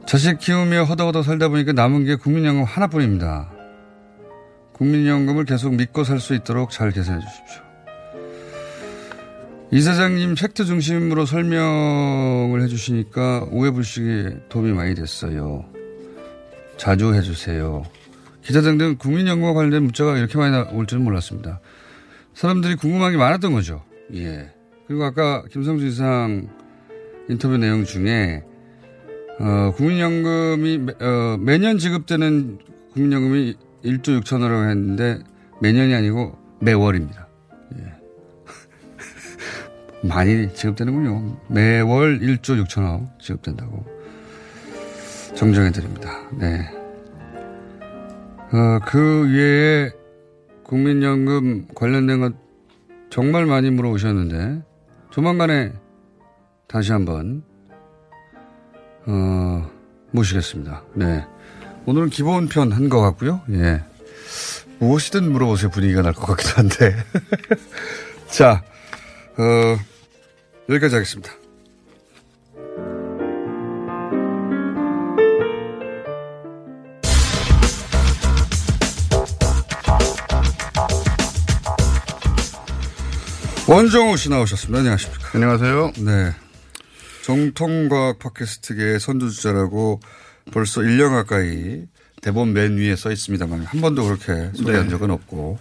자식 0.06 0.38
키우며 0.38 0.84
허덕허덕 0.84 1.24
살다 1.24 1.48
보니까 1.48 1.72
남은 1.72 2.04
게 2.04 2.14
국민연금 2.14 2.62
하나뿐입니다. 2.64 3.50
국민연금을 4.74 5.46
계속 5.46 5.74
믿고 5.74 6.04
살 6.04 6.20
수 6.20 6.34
있도록 6.34 6.70
잘 6.70 6.90
계산해 6.92 7.20
주십시오. 7.20 7.62
이 9.72 9.80
사장님 9.80 10.36
팩트 10.36 10.64
중심으로 10.64 11.26
설명을 11.26 12.62
해주시니까 12.62 13.48
오해불식에 13.50 14.42
도움이 14.48 14.72
많이 14.72 14.94
됐어요. 14.94 15.64
자주 16.76 17.12
해주세요. 17.14 17.84
기자 18.42 18.60
등등 18.60 18.96
국민연금과 18.96 19.54
관련된 19.54 19.82
문자가 19.82 20.16
이렇게 20.18 20.38
많이 20.38 20.56
올 20.72 20.86
줄은 20.86 21.02
몰랐습니다. 21.02 21.60
사람들이 22.34 22.76
궁금한 22.76 23.10
게 23.10 23.18
많았던 23.18 23.52
거죠. 23.52 23.82
예. 24.14 24.52
그리고 24.86 25.04
아까 25.04 25.42
김성주 25.50 25.86
이상 25.86 26.48
인터뷰 27.28 27.58
내용 27.58 27.84
중에 27.84 28.44
어, 29.40 29.72
국민연금이 29.74 30.78
매, 30.78 30.92
어, 31.00 31.38
매년 31.40 31.78
지급되는 31.78 32.58
국민연금이 32.92 33.56
1조 33.84 34.22
6천원이라고 34.22 34.70
했는데 34.70 35.18
매년이 35.60 35.92
아니고 35.92 36.38
매월입니다. 36.60 37.25
많이 40.02 40.52
지급되는군요. 40.54 41.36
매월 41.48 42.20
1조 42.20 42.62
6천억 42.64 43.18
지급된다고 43.20 43.84
정정해 45.34 45.70
드립니다. 45.70 46.10
네. 46.32 46.68
어, 48.52 48.78
그 48.86 49.30
외에 49.32 49.90
국민연금 50.62 51.66
관련된 51.74 52.20
것 52.20 52.32
정말 53.10 53.46
많이 53.46 53.70
물어오셨는데 53.70 54.62
조만간에 55.10 55.72
다시 56.68 56.92
한번 56.92 57.42
어, 59.06 59.68
모시겠습니다. 60.10 60.82
네. 60.94 61.24
오늘은 61.86 62.10
기본 62.10 62.48
편 62.48 62.72
한 62.72 62.88
것 62.88 63.00
같고요. 63.00 63.40
예. 63.52 63.82
무엇이든 64.78 65.30
물어보세요. 65.32 65.70
분위기가 65.70 66.02
날 66.02 66.12
것 66.12 66.26
같기도 66.26 66.50
한데. 66.56 66.96
자, 68.28 68.62
어, 69.38 69.78
여기까지 70.68 70.94
하겠습니다. 70.94 71.32
원정우 83.68 84.16
씨 84.16 84.30
나오셨습니다. 84.30 84.78
안녕하십니까. 84.78 85.30
안녕하세요. 85.34 85.92
네. 85.98 86.32
정통과학 87.24 88.20
팟캐스트계의 88.20 89.00
선두주자라고 89.00 90.00
벌써 90.52 90.80
1년 90.80 91.10
가까이 91.10 91.82
대본 92.26 92.54
맨 92.54 92.76
위에 92.76 92.96
써 92.96 93.12
있습니다만 93.12 93.60
한 93.66 93.80
번도 93.80 94.02
그렇게 94.02 94.50
소개한 94.52 94.82
네. 94.86 94.90
적은 94.90 95.12
없고. 95.12 95.60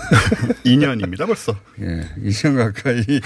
2년입니다, 0.64 1.26
벌써. 1.26 1.54
예, 1.78 2.08
2년 2.24 2.56
가까이. 2.56 3.20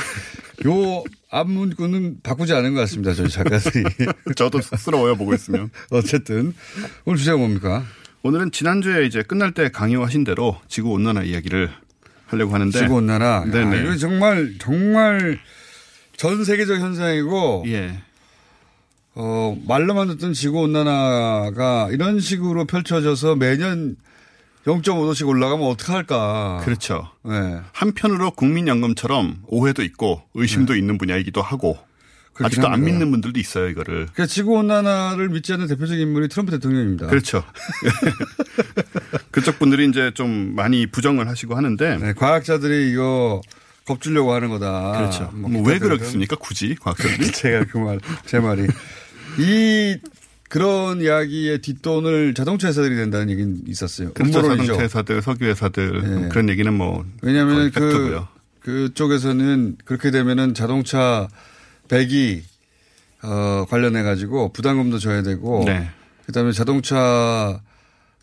요 0.66 1.04
앞문구는 1.30 2.22
바꾸지 2.24 2.52
않은 2.52 2.74
것 2.74 2.80
같습니다. 2.80 3.14
저희 3.14 3.28
작가들이. 3.28 3.84
저도 4.34 4.60
쑥스러워요, 4.60 5.14
보고 5.14 5.32
있으면. 5.34 5.70
어쨌든 5.90 6.52
오늘 7.04 7.16
주제가 7.16 7.36
뭡니까? 7.36 7.84
오늘은 8.24 8.50
지난주에 8.50 9.06
이제 9.06 9.22
끝날 9.22 9.52
때 9.52 9.68
강요하신 9.68 10.24
대로 10.24 10.60
지구 10.66 10.90
온난화 10.94 11.22
이야기를 11.22 11.70
하려고 12.26 12.54
하는데. 12.54 12.76
지구 12.76 12.94
온난화. 12.96 13.44
네네. 13.52 13.76
야, 13.76 13.82
이거 13.82 13.96
정말 13.96 14.54
정말 14.58 15.38
전 16.16 16.44
세계적 16.44 16.80
현상이고. 16.80 17.66
예. 17.68 18.00
어, 19.16 19.56
말로만 19.66 20.08
듣던 20.08 20.32
지구 20.32 20.60
온난화가 20.60 21.88
이런 21.92 22.20
식으로 22.20 22.66
펼쳐져서 22.66 23.36
매년 23.36 23.96
0.5도씩 24.66 25.28
올라가면 25.28 25.66
어떡할까. 25.68 26.62
그렇죠. 26.64 27.10
네. 27.22 27.60
한편으로 27.72 28.30
국민연금처럼 28.32 29.42
오해도 29.46 29.82
있고 29.82 30.22
의심도 30.34 30.74
있는 30.74 30.96
분야이기도 30.98 31.42
하고 31.42 31.78
아직도 32.40 32.66
안 32.66 32.74
합니다. 32.74 32.92
믿는 32.92 33.10
분들도 33.10 33.38
있어요, 33.38 33.68
이거를. 33.68 34.06
그러니까 34.12 34.26
지구 34.26 34.54
온난화를 34.54 35.28
믿지 35.28 35.52
않는 35.52 35.68
대표적인 35.68 36.00
인물이 36.00 36.28
트럼프 36.28 36.50
대통령입니다. 36.52 37.06
그렇죠. 37.06 37.44
그쪽 39.30 39.58
분들이 39.58 39.88
이제 39.88 40.10
좀 40.14 40.54
많이 40.56 40.86
부정을 40.86 41.28
하시고 41.28 41.54
하는데. 41.54 41.98
네, 41.98 42.12
과학자들이 42.14 42.90
이거 42.90 43.40
겁주려고 43.86 44.32
하는 44.32 44.48
거다. 44.48 44.92
그렇죠. 44.96 45.30
뭐 45.34 45.50
뭐왜 45.50 45.78
등등. 45.78 45.96
그렇습니까, 45.96 46.36
굳이 46.36 46.74
과학자들이? 46.80 47.30
제가 47.32 47.64
그 47.70 47.78
말, 47.78 48.00
제 48.26 48.40
말이. 48.40 48.66
이 49.38 49.98
그런 50.48 51.00
이야기의 51.00 51.60
뒷돈을 51.60 52.34
자동차 52.34 52.68
회사들이 52.68 52.94
낸다는 52.94 53.30
얘기는 53.30 53.62
있었어요. 53.66 54.12
그렇죠. 54.12 54.42
자동차 54.42 54.78
회사들, 54.78 55.22
석유 55.22 55.46
회사들 55.46 56.20
네. 56.22 56.28
그런 56.28 56.48
얘기는 56.48 56.72
뭐 56.72 57.04
왜냐하면 57.22 57.70
그. 57.70 58.22
그쪽에서는 58.60 59.76
그렇게 59.84 60.10
되면은 60.10 60.54
자동차 60.54 61.28
배기 61.88 62.42
어 63.22 63.66
관련해 63.68 64.02
가지고 64.02 64.52
부담금도 64.54 64.98
져야 64.98 65.22
되고 65.22 65.64
네. 65.66 65.90
그다음에 66.24 66.50
자동차 66.52 67.60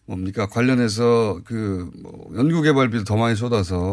뭡니까 0.05 0.47
관련해서 0.47 1.41
그 1.45 1.91
뭐 2.01 2.31
연구 2.35 2.63
개발비도 2.63 3.03
더 3.03 3.17
많이 3.17 3.35
쏟아서 3.35 3.91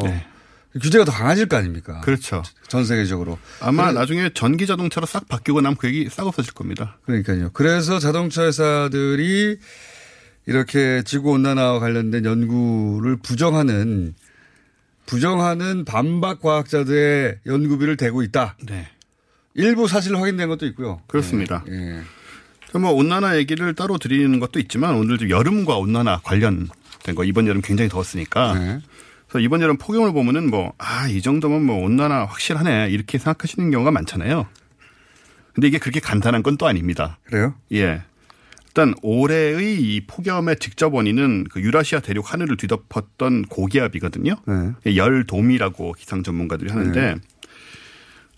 규제가 0.81 1.05
더 1.05 1.13
강해질 1.13 1.47
거 1.49 1.57
아닙니까? 1.57 1.95
네. 1.95 2.01
그렇죠. 2.03 2.43
전 2.69 2.85
세계적으로. 2.85 3.39
아마 3.61 3.85
그래- 3.87 3.95
나중에 3.99 4.31
전기 4.35 4.67
자동차로 4.67 5.07
싹 5.07 5.29
바뀌고 5.29 5.61
나면 5.61 5.77
그 5.77 5.89
얘기 5.89 6.09
싹 6.11 6.27
없어질 6.27 6.53
겁니다. 6.53 6.99
그러니까요. 7.07 7.51
그래서 7.53 7.99
자동차 7.99 8.45
회사들이 8.45 9.59
이렇게 10.47 11.03
지구 11.05 11.31
온난화와 11.33 11.79
관련된 11.81 12.25
연구를 12.25 13.17
부정하는 13.17 14.15
부정하는 15.07 15.85
반박 15.85 16.41
과학자들의 16.41 17.39
연구비를 17.47 17.97
대고 17.97 18.23
있다. 18.23 18.57
네. 18.67 18.89
일부 19.55 19.89
사실 19.89 20.15
확인된 20.17 20.49
것도 20.49 20.67
있고요. 20.67 21.01
그렇습니다. 21.07 21.65
예. 21.69 22.03
그뭐 22.73 22.93
온난화 22.93 23.39
얘기를 23.39 23.75
따로 23.75 23.97
드리는 23.97 24.39
것도 24.39 24.59
있지만 24.61 24.95
오늘 24.95 25.17
좀 25.17 25.31
여름과 25.31 25.79
온난화 25.79 26.21
관련된 26.23 26.69
거 27.17 27.25
이번 27.25 27.47
여름 27.47 27.63
굉장히 27.63 27.89
더웠으니까 27.89 28.55
네. 28.59 28.81
그래서 29.29 29.41
이번 29.45 29.61
여름 29.61 29.77
폭염을 29.77 30.13
보면은 30.13 30.51
뭐 30.51 30.73
아 30.79 31.09
이 31.09 31.23
정도면 31.23 31.65
뭐 31.65 31.85
온난화 31.85 32.25
확실하네 32.27 32.89
이렇게 32.91 33.19
생각하시는 33.19 33.71
경우가 33.71 33.91
많잖아요. 33.91 34.47
근데 35.55 35.69
이게 35.69 35.79
그렇게 35.79 36.01
간단한 36.01 36.43
건 36.43 36.57
또 36.59 36.67
아닙니다. 36.67 37.19
그래요? 37.25 37.55
예. 37.73 38.03
일단 38.69 38.95
올해의 39.03 39.81
이 39.83 40.03
폭염의 40.07 40.57
직접 40.61 40.95
원인은 40.95 41.45
그 41.51 41.61
유라시아 41.61 42.01
대륙 42.01 42.33
하늘을 42.33 42.57
뒤덮었던 42.57 43.43
고기압이거든요. 43.47 44.35
네. 44.47 44.97
열돔이라고 44.97 45.93
기상 45.95 46.23
전문가들이 46.23 46.71
하는데 46.71 47.17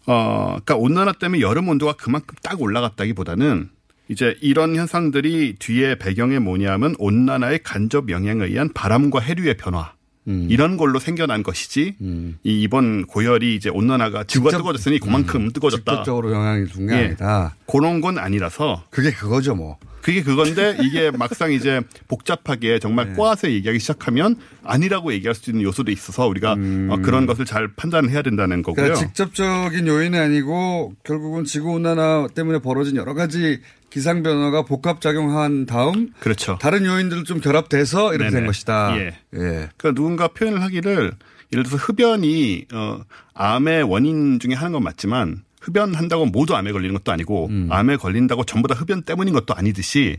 어, 0.06 0.46
그러니까 0.64 0.76
온난화 0.76 1.12
때문에 1.14 1.40
여름 1.40 1.68
온도가 1.68 1.92
그만큼 1.94 2.36
딱 2.42 2.60
올라갔다기보다는 2.60 3.68
이제 4.08 4.36
이런 4.40 4.74
현상들이 4.76 5.56
뒤에 5.58 5.96
배경에 5.96 6.38
뭐냐면 6.38 6.94
온난화의 6.98 7.60
간접 7.62 8.10
영향에 8.10 8.44
의한 8.46 8.70
바람과 8.72 9.20
해류의 9.20 9.56
변화. 9.56 9.92
음. 10.28 10.46
이런 10.50 10.76
걸로 10.76 10.98
생겨난 10.98 11.42
것이지 11.42 11.96
이 12.00 12.62
이번 12.62 13.06
고열이 13.06 13.54
이제 13.54 13.70
온난화가 13.70 14.24
지구가 14.24 14.50
뜨거워졌으니 14.56 14.98
그만큼 14.98 15.50
뜨거워졌다. 15.52 15.92
음. 15.92 15.96
직접적으로 15.96 16.32
영향을 16.32 16.66
준게 16.68 16.94
예. 16.94 17.04
아니다. 17.06 17.56
그런 17.66 18.00
건 18.00 18.18
아니라서 18.18 18.84
그게 18.90 19.10
그거죠 19.12 19.54
뭐. 19.54 19.78
그게 20.02 20.22
그건데 20.22 20.76
이게 20.80 21.10
막상 21.10 21.52
이제 21.52 21.80
복잡하게 22.08 22.78
정말 22.78 23.08
네. 23.08 23.14
꼬아서 23.14 23.50
얘기하기 23.50 23.78
시작하면 23.78 24.36
아니라고 24.64 25.12
얘기할 25.12 25.34
수 25.34 25.50
있는 25.50 25.62
요소도 25.62 25.90
있어서 25.90 26.26
우리가 26.26 26.52
어, 26.52 26.98
그런 27.02 27.26
것을 27.26 27.44
잘 27.44 27.68
판단을 27.74 28.10
해야 28.10 28.22
된다는 28.22 28.62
거고요. 28.62 28.84
음. 28.84 28.88
그러니까 28.92 29.06
직접적인 29.06 29.86
요인이 29.86 30.16
아니고 30.16 30.94
결국은 31.04 31.44
지구 31.44 31.72
온난화 31.72 32.28
때문에 32.34 32.60
벌어진 32.60 32.96
여러 32.96 33.14
가지 33.14 33.60
기상 33.90 34.22
변화가 34.22 34.62
복합 34.62 35.00
작용한 35.00 35.66
다음 35.66 36.12
그렇죠. 36.20 36.56
다른 36.60 36.86
요인들 36.86 37.24
좀 37.24 37.40
결합돼서 37.40 38.14
이렇게 38.14 38.30
된 38.30 38.40
네네. 38.40 38.46
것이다. 38.46 38.96
예. 38.96 39.06
예. 39.34 39.68
그러니까 39.76 39.92
누군가 39.94 40.28
표현을 40.28 40.62
하기를 40.62 41.12
예를 41.52 41.64
들어서 41.64 41.76
흡연이 41.76 42.66
어 42.72 43.00
암의 43.34 43.82
원인 43.82 44.38
중에 44.38 44.54
하는 44.54 44.72
건 44.72 44.84
맞지만 44.84 45.42
흡연한다고 45.60 46.26
모두 46.26 46.54
암에 46.56 46.72
걸리는 46.72 46.94
것도 46.94 47.12
아니고 47.12 47.46
음. 47.48 47.68
암에 47.70 47.96
걸린다고 47.96 48.44
전부 48.44 48.68
다 48.68 48.74
흡연 48.74 49.02
때문인 49.02 49.34
것도 49.34 49.54
아니듯이 49.54 50.16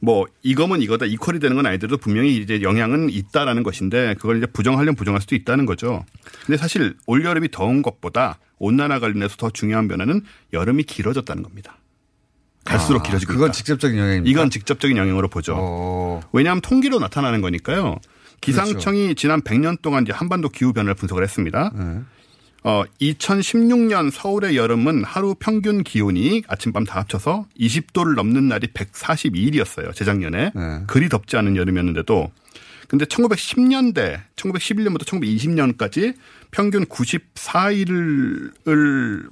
뭐 0.00 0.26
이거면 0.42 0.82
이거다 0.82 1.06
이퀄이 1.06 1.38
되는 1.38 1.54
건 1.54 1.66
아니더라도 1.66 1.96
분명히 1.96 2.36
이제 2.36 2.60
영향은 2.62 3.10
있다라는 3.10 3.62
것인데 3.62 4.14
그걸 4.14 4.38
이제 4.38 4.46
부정하려면 4.46 4.96
부정할 4.96 5.20
수도 5.20 5.36
있다는 5.36 5.64
거죠. 5.64 6.04
근데 6.44 6.56
사실 6.56 6.96
올 7.06 7.24
여름이 7.24 7.50
더운 7.52 7.82
것보다 7.82 8.38
온난화 8.58 8.98
관련해서 8.98 9.36
더 9.36 9.50
중요한 9.50 9.86
변화는 9.86 10.22
여름이 10.52 10.84
길어졌다는 10.84 11.42
겁니다. 11.42 11.78
갈수록 12.64 13.00
아, 13.00 13.02
길어지고 13.02 13.32
그건 13.32 13.48
있다. 13.48 13.52
직접적인 13.52 13.98
영향입니다. 13.98 14.30
이건 14.30 14.50
직접적인 14.50 14.96
영향으로 14.96 15.28
보죠. 15.28 15.54
어. 15.56 16.20
왜냐하면 16.32 16.60
통계로 16.62 16.98
나타나는 16.98 17.40
거니까요. 17.40 17.98
기상청이 18.40 19.14
지난 19.14 19.40
100년 19.40 19.82
동안 19.82 20.02
이제 20.02 20.12
한반도 20.12 20.48
기후 20.48 20.72
변화를 20.72 20.94
분석을 20.94 21.22
했습니다. 21.22 21.72
어, 22.64 22.84
2016년 23.00 24.10
서울의 24.12 24.56
여름은 24.56 25.02
하루 25.04 25.34
평균 25.34 25.82
기온이 25.82 26.42
아침밤 26.46 26.84
다 26.84 27.00
합쳐서 27.00 27.46
20도를 27.58 28.14
넘는 28.14 28.46
날이 28.48 28.68
142일이었어요. 28.68 29.92
재작년에. 29.94 30.52
그리 30.86 31.08
덥지 31.08 31.36
않은 31.36 31.56
여름이었는데도. 31.56 32.30
근데 32.86 33.04
1910년대, 33.06 34.20
1911년부터 34.36 35.04
1920년까지 35.04 36.14
평균 36.50 36.84
94일을 36.86 38.52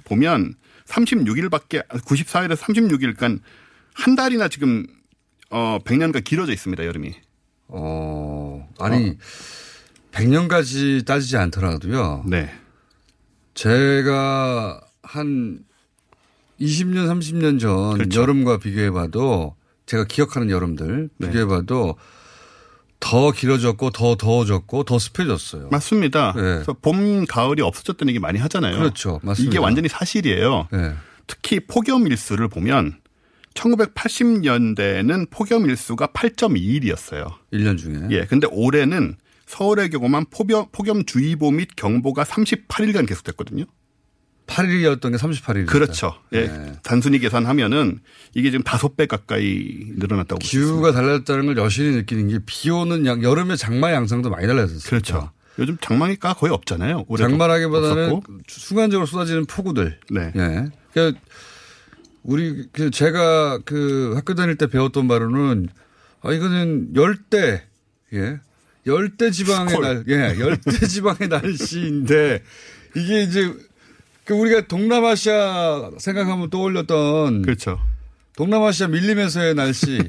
보면 0.03 0.55
36일밖에 0.85 1.87
94일에서 1.87 2.57
36일 2.57 3.15
그러니까 3.15 3.41
한 3.93 4.15
달이나 4.15 4.47
지금 4.49 4.87
어 5.51 5.77
100년간 5.85 6.23
길어져 6.23 6.51
있습니다, 6.51 6.83
여름이. 6.85 7.13
어. 7.67 8.67
아니 8.79 9.17
100년까지 10.11 11.05
따지지 11.05 11.37
않더라도요. 11.37 12.25
네. 12.27 12.51
제가 13.61 14.81
한 15.03 15.59
20년, 16.59 17.07
30년 17.07 17.59
전 17.59 17.93
그렇죠. 17.93 18.21
여름과 18.21 18.57
비교해봐도 18.57 19.55
제가 19.85 20.05
기억하는 20.05 20.49
여름들 20.49 21.09
네. 21.17 21.27
비교해봐도 21.27 21.95
더 22.99 23.31
길어졌고 23.31 23.91
더 23.91 24.15
더워졌고 24.15 24.83
더 24.83 24.97
습해졌어요. 24.97 25.69
맞습니다. 25.69 26.33
네. 26.35 26.41
그래서 26.41 26.73
봄, 26.73 27.25
가을이 27.27 27.61
없어졌다는 27.61 28.09
얘기 28.09 28.19
많이 28.19 28.39
하잖아요. 28.39 28.79
그렇죠. 28.79 29.19
맞습니다. 29.21 29.51
이게 29.51 29.59
완전히 29.59 29.89
사실이에요. 29.89 30.67
네. 30.71 30.95
특히 31.27 31.59
폭염 31.59 32.07
일수를 32.07 32.47
보면 32.47 32.95
1980년대에는 33.53 35.29
폭염 35.29 35.69
일수가 35.69 36.07
8.2일이었어요. 36.07 37.31
1년 37.53 37.77
중에. 37.77 38.07
예. 38.09 38.25
근데 38.25 38.47
올해는 38.49 39.17
서울의 39.51 39.89
경우만 39.89 40.25
폭염, 40.29 40.65
폭염주의보 40.71 41.51
및 41.51 41.67
경보가 41.75 42.23
38일간 42.23 43.05
계속됐거든요. 43.05 43.65
8일이었던 44.47 45.11
게 45.11 45.17
38일. 45.17 45.65
그렇죠. 45.65 46.15
예. 46.31 46.47
네. 46.47 46.73
단순히 46.83 47.19
계산하면은 47.19 47.99
이게 48.33 48.49
지금 48.49 48.63
다섯 48.63 48.95
배 48.95 49.05
가까이 49.07 49.91
늘어났다고 49.97 50.39
기후가 50.39 50.93
달라졌다는 50.93 51.47
걸 51.47 51.57
여실히 51.57 51.95
느끼는 51.97 52.29
게 52.29 52.39
비 52.45 52.69
오는 52.69 53.05
양, 53.05 53.21
여름에 53.23 53.57
장마 53.57 53.91
양상도 53.91 54.29
많이 54.29 54.47
달라졌어요. 54.47 54.89
그렇죠. 54.89 55.31
요즘 55.59 55.77
장마기가 55.81 56.33
거의 56.33 56.53
없잖아요. 56.53 57.05
장마라기보다는 57.17 58.05
없었고. 58.05 58.37
순간적으로 58.47 59.05
쏟아지는 59.05 59.45
폭우들. 59.45 59.99
네. 60.11 60.31
예. 60.33 60.65
그러니까 60.93 61.19
우리 62.23 62.67
그 62.71 62.89
제가 62.89 63.59
그 63.65 64.13
학교 64.15 64.33
다닐 64.33 64.55
때 64.55 64.67
배웠던 64.67 65.09
바로는 65.09 65.67
아 66.21 66.31
이거는 66.31 66.95
열대 66.95 67.63
예 68.13 68.39
열대 68.85 69.31
지방의. 69.31 69.79
날 69.79 70.03
예 70.07 70.35
열대 70.39 70.71
지방의 70.87 71.27
날씨인데 71.29 72.43
이게 72.95 73.23
이제 73.23 73.53
그 74.25 74.33
우리가 74.33 74.67
동남아시아 74.67 75.91
생각하면 75.97 76.49
떠올렸던 76.49 77.41
그렇죠. 77.43 77.79
동남아시아 78.35 78.87
밀림에서의 78.87 79.55
날씨 79.55 79.99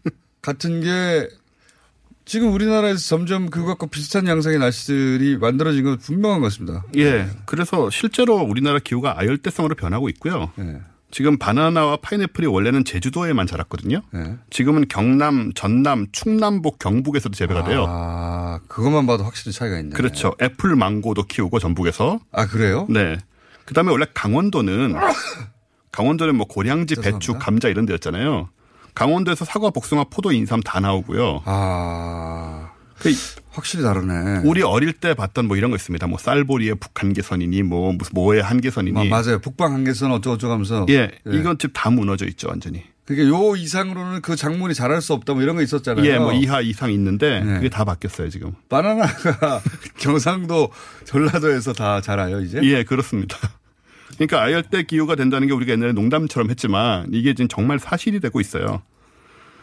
같은 0.42 0.80
게 0.80 1.28
지금 2.24 2.52
우리나라에서 2.52 2.98
점점 3.00 3.50
그것과 3.50 3.86
비슷한 3.86 4.26
양상의 4.28 4.58
날씨들이 4.60 5.36
만들어진 5.38 5.82
건 5.84 5.98
분명한 5.98 6.40
것 6.40 6.46
같습니다. 6.46 6.84
예. 6.96 7.28
그래서 7.46 7.90
실제로 7.90 8.36
우리나라 8.36 8.78
기후가 8.78 9.18
아열대성으로 9.18 9.74
변하고 9.74 10.08
있고요. 10.10 10.52
네. 10.56 10.80
지금 11.10 11.38
바나나와 11.38 11.96
파인애플이 11.96 12.46
원래는 12.46 12.84
제주도에만 12.84 13.46
자랐거든요. 13.46 14.02
네. 14.12 14.36
지금은 14.50 14.86
경남, 14.88 15.52
전남, 15.54 16.06
충남북, 16.12 16.78
경북에서도 16.78 17.34
재배가 17.34 17.64
돼요. 17.64 17.84
아, 17.88 18.60
그것만 18.68 19.06
봐도 19.06 19.24
확실히 19.24 19.52
차이가 19.52 19.78
있네. 19.78 19.90
그렇죠. 19.90 20.34
애플 20.40 20.76
망고도 20.76 21.24
키우고 21.24 21.58
전북에서. 21.58 22.20
아, 22.32 22.46
그래요? 22.46 22.86
네. 22.88 23.16
그다음에 23.64 23.90
원래 23.90 24.06
강원도는 24.14 24.94
강원도는 25.92 26.36
뭐 26.36 26.46
고량지, 26.46 26.96
배추, 26.96 27.34
감자 27.34 27.68
이런 27.68 27.86
데였잖아요. 27.86 28.48
강원도에서 28.94 29.44
사과, 29.44 29.70
복숭아, 29.70 30.04
포도, 30.10 30.32
인삼 30.32 30.60
다 30.60 30.80
나오고요. 30.80 31.42
아. 31.44 32.70
그 33.00 33.10
확실히 33.50 33.82
다르네. 33.82 34.42
우리 34.44 34.62
어릴 34.62 34.92
때 34.92 35.14
봤던 35.14 35.48
뭐 35.48 35.56
이런 35.56 35.70
거 35.70 35.76
있습니다. 35.76 36.06
뭐 36.06 36.18
쌀보리의 36.18 36.76
북한계선이니 36.76 37.62
뭐 37.64 37.92
무슨 37.92 38.12
뭐의 38.14 38.42
한계선이니. 38.42 39.08
마- 39.08 39.22
맞아요. 39.22 39.40
북방 39.40 39.72
한계선 39.72 40.12
어쩌고저쩌고 40.12 40.52
하면서. 40.52 40.86
예. 40.90 41.10
이건 41.26 41.58
지금 41.58 41.72
다 41.72 41.90
무너져 41.90 42.26
있죠, 42.26 42.48
완전히. 42.48 42.82
그게 43.06 43.26
요 43.26 43.56
이상으로는 43.56 44.20
그 44.22 44.36
작물이 44.36 44.72
자랄 44.74 45.02
수 45.02 45.14
없다 45.14 45.32
뭐 45.34 45.42
이런 45.42 45.56
거 45.56 45.62
있었잖아요. 45.62 46.06
예, 46.06 46.18
뭐 46.18 46.32
이하 46.32 46.60
이상 46.60 46.92
있는데 46.92 47.40
네. 47.40 47.54
그게 47.54 47.68
다 47.68 47.84
바뀌었어요, 47.84 48.28
지금. 48.30 48.52
바나나가 48.68 49.60
경상도 49.98 50.70
전라도에서 51.06 51.72
다 51.72 52.00
자라요, 52.00 52.40
이제? 52.40 52.60
예, 52.62 52.84
그렇습니다. 52.84 53.36
그러니까 54.14 54.42
아열대 54.42 54.84
기후가 54.84 55.16
된다는 55.16 55.48
게 55.48 55.54
우리가 55.54 55.72
옛날에 55.72 55.92
농담처럼 55.92 56.50
했지만 56.50 57.08
이게 57.12 57.34
지금 57.34 57.48
정말 57.48 57.78
사실이 57.80 58.20
되고 58.20 58.40
있어요. 58.40 58.82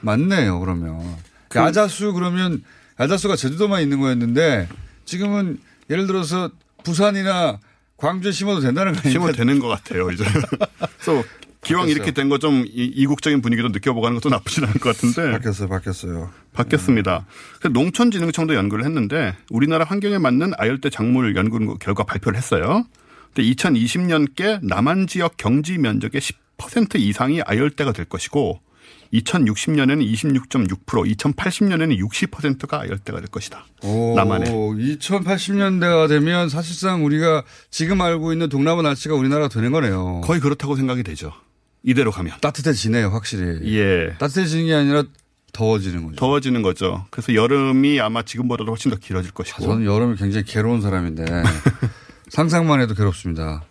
맞네요, 0.02 0.60
그러면. 0.60 1.00
그 1.48 1.60
야자수 1.60 2.12
그러면 2.14 2.62
야자수가 3.00 3.36
제주도만 3.36 3.82
있는 3.82 4.00
거였는데 4.00 4.68
지금은 5.06 5.60
예를 5.90 6.08
들어서 6.08 6.50
부산이나 6.84 7.60
광주에 7.98 8.32
심어도 8.32 8.60
된다는 8.62 8.94
거 8.94 9.00
아닙니까? 9.00 9.10
심어도 9.10 9.34
되는 9.34 9.60
것 9.60 9.68
같아요, 9.68 10.10
이제. 10.12 10.24
그래서 11.00 11.24
기왕 11.64 11.82
바뀌었어요. 11.82 11.88
이렇게 11.92 12.12
된 12.12 12.30
거 12.30 12.38
좀 12.38 12.64
이국적인 12.68 13.42
분위기도 13.42 13.70
느껴보고 13.70 14.06
하는 14.06 14.20
것도 14.20 14.30
나쁘진 14.30 14.64
않을 14.66 14.76
것 14.80 14.96
같은데. 14.96 15.32
바뀌었어요, 15.32 15.68
바뀌었어요. 15.70 16.30
바뀌었습니다. 16.54 17.26
그래서 17.60 17.74
농촌진흥청도 17.74 18.54
연구를 18.56 18.86
했는데 18.86 19.36
우리나라 19.50 19.86
환경에 19.86 20.18
맞는 20.20 20.54
아열대 20.58 20.90
작물 20.90 21.36
연구 21.36 21.78
결과 21.80 22.04
발표를 22.04 22.38
했어요. 22.38 22.86
근데 23.34 23.50
2020년께 23.52 24.60
남한 24.64 25.08
지역 25.08 25.38
경지 25.38 25.78
면적의 25.78 26.22
10% 26.58 26.96
이상이 27.00 27.42
아열대가 27.42 27.92
될 27.92 28.06
것이고 28.06 28.62
2060년에는 29.14 30.04
26.6%, 30.14 30.78
2080년에는 30.86 31.98
60%가 32.00 32.82
아열대가 32.82 33.20
될 33.20 33.28
것이다. 33.28 33.66
남한에. 34.16 34.46
2080년대가 34.52 36.08
되면 36.08 36.50
사실상 36.50 37.06
우리가 37.06 37.44
지금 37.72 38.02
알고 38.02 38.34
있는 38.34 38.50
동남아 38.50 38.82
날씨가 38.82 39.16
우리나라가 39.16 39.50
되는 39.50 39.72
거네요. 39.72 40.22
거의 40.22 40.40
그렇다고 40.40 40.76
생각이 40.76 41.04
되죠. 41.04 41.32
이대로 41.84 42.12
가면. 42.12 42.34
따뜻해지네요, 42.42 43.10
확실히. 43.10 43.76
예. 43.78 44.14
따뜻해지는 44.20 44.66
게 44.66 44.74
아니라 44.74 45.04
더워지는 45.54 46.04
거죠. 46.04 46.16
더워지는 46.18 46.62
거죠. 46.62 47.06
그래서 47.10 47.34
여름이 47.34 48.00
아마 48.00 48.24
지금보다도 48.24 48.70
훨씬 48.70 48.92
더 48.92 48.98
길어질 48.98 49.32
것이고. 49.32 49.64
저는 49.64 49.86
여름이 49.86 50.18
굉장히 50.18 50.46
괴로운 50.46 50.82
사람인데 50.82 51.26
상상만 52.30 52.82
해도 52.82 52.94
괴롭습니다. 52.94 53.64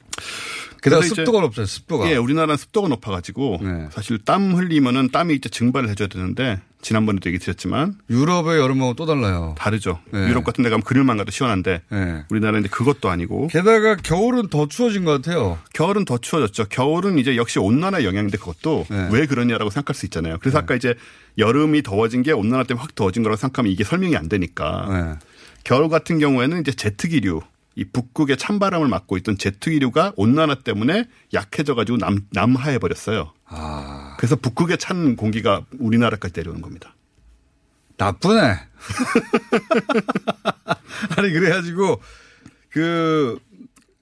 게다가 0.90 1.02
습도가 1.02 1.40
높잖아요, 1.40 1.66
습도가. 1.66 2.10
예, 2.10 2.16
우리나라는 2.16 2.56
습도가 2.56 2.88
높아가지고 2.88 3.60
사실 3.90 4.18
땀 4.24 4.54
흘리면은 4.54 5.10
땀이 5.10 5.34
이제 5.34 5.48
증발을 5.48 5.88
해줘야 5.88 6.08
되는데 6.08 6.60
지난번에도 6.82 7.28
얘기 7.28 7.40
드렸지만 7.40 7.94
유럽의 8.10 8.60
여름하고 8.60 8.94
또 8.94 9.06
달라요. 9.06 9.56
다르죠. 9.58 9.98
네. 10.12 10.28
유럽 10.28 10.44
같은 10.44 10.62
데 10.62 10.70
가면 10.70 10.84
그늘만 10.84 11.16
가도 11.16 11.32
시원한데 11.32 11.82
네. 11.90 12.24
우리나라는 12.30 12.60
이제 12.60 12.68
그것도 12.68 13.08
아니고 13.08 13.48
게다가 13.48 13.96
겨울은 13.96 14.48
더 14.48 14.68
추워진 14.68 15.04
것 15.04 15.20
같아요. 15.20 15.58
겨울은 15.74 16.04
더 16.04 16.18
추워졌죠. 16.18 16.66
겨울은 16.68 17.18
이제 17.18 17.36
역시 17.36 17.58
온난화 17.58 18.04
영향인데 18.04 18.38
그것도 18.38 18.86
네. 18.88 19.08
왜 19.10 19.26
그러냐라고 19.26 19.70
생각할 19.70 19.96
수 19.96 20.06
있잖아요. 20.06 20.36
그래서 20.38 20.58
아까 20.58 20.76
이제 20.76 20.94
여름이 21.38 21.82
더워진 21.82 22.22
게 22.22 22.30
온난화 22.30 22.64
때문에 22.64 22.80
확 22.80 22.94
더워진 22.94 23.24
거라고 23.24 23.36
생각하면 23.36 23.72
이게 23.72 23.82
설명이 23.82 24.16
안 24.16 24.28
되니까 24.28 24.86
네. 24.88 25.28
겨울 25.64 25.88
같은 25.88 26.20
경우에는 26.20 26.60
이제 26.60 26.70
제트기류 26.70 27.40
이 27.76 27.84
북극의 27.84 28.38
찬바람을 28.38 28.88
막고 28.88 29.16
있던 29.18 29.36
제트기류가 29.36 30.14
온난화 30.16 30.56
때문에 30.56 31.08
약해져 31.34 31.74
가지고 31.74 31.98
남 31.98 32.20
남하해 32.30 32.78
버렸어요. 32.78 33.32
아. 33.44 34.16
그래서 34.18 34.34
북극의 34.34 34.78
찬 34.78 35.14
공기가 35.14 35.64
우리나라까지 35.78 36.32
내려오는 36.34 36.62
겁니다. 36.62 36.94
나쁘네. 37.98 38.40
아니 41.16 41.30
그래가지고 41.30 42.00
그 42.70 43.38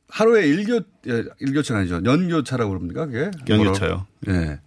하루에 0.08 0.46
일교 0.46 0.80
예, 1.08 1.24
일교차가 1.40 1.80
아니죠. 1.80 2.00
연교차라고 2.04 2.70
그럽니까 2.70 3.06
그게? 3.06 3.30
연교차요. 3.48 4.06
예. 4.28 4.60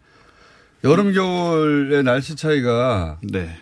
여름 0.84 1.14
겨울의 1.14 2.04
날씨 2.04 2.36
차이가 2.36 3.20
네. 3.24 3.58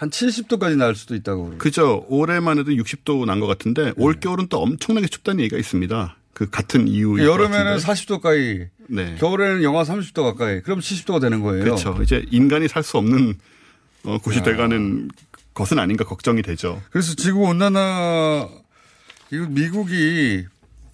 한 0.00 0.08
70도까지 0.08 0.76
날 0.78 0.94
수도 0.94 1.14
있다고 1.14 1.42
그러고. 1.44 1.58
그죠. 1.58 2.06
올해만 2.08 2.58
해도 2.58 2.70
60도 2.72 3.26
난 3.26 3.38
것 3.38 3.46
같은데 3.46 3.92
올 3.98 4.14
겨울은 4.18 4.46
또 4.48 4.58
엄청나게 4.62 5.06
춥다는 5.08 5.40
얘기가 5.40 5.58
있습니다. 5.58 6.16
그 6.32 6.48
같은 6.48 6.88
이유. 6.88 7.18
여름에는 7.22 7.76
40도 7.76 8.22
가까이, 8.22 8.64
네. 8.88 9.16
겨울에는 9.18 9.62
영하 9.62 9.82
30도 9.82 10.22
가까이. 10.22 10.62
그럼 10.62 10.80
70도가 10.80 11.20
되는 11.20 11.42
거예요. 11.42 11.64
그렇죠. 11.64 11.98
이제 12.02 12.24
인간이 12.30 12.66
살 12.66 12.82
수 12.82 12.96
없는 12.96 13.34
어, 14.04 14.16
곳이 14.16 14.38
야. 14.38 14.42
돼가는 14.42 15.10
것은 15.52 15.78
아닌가 15.78 16.04
걱정이 16.04 16.40
되죠. 16.40 16.80
그래서 16.90 17.14
지구 17.14 17.40
온난화 17.40 18.48
이거 19.32 19.46
미국이 19.50 20.46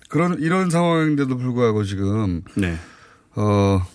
그런 0.09 0.37
이런 0.41 0.69
상황인데도 0.69 1.37
불구하고 1.37 1.85
지금 1.85 2.43
네. 2.57 2.77
어 3.37 3.87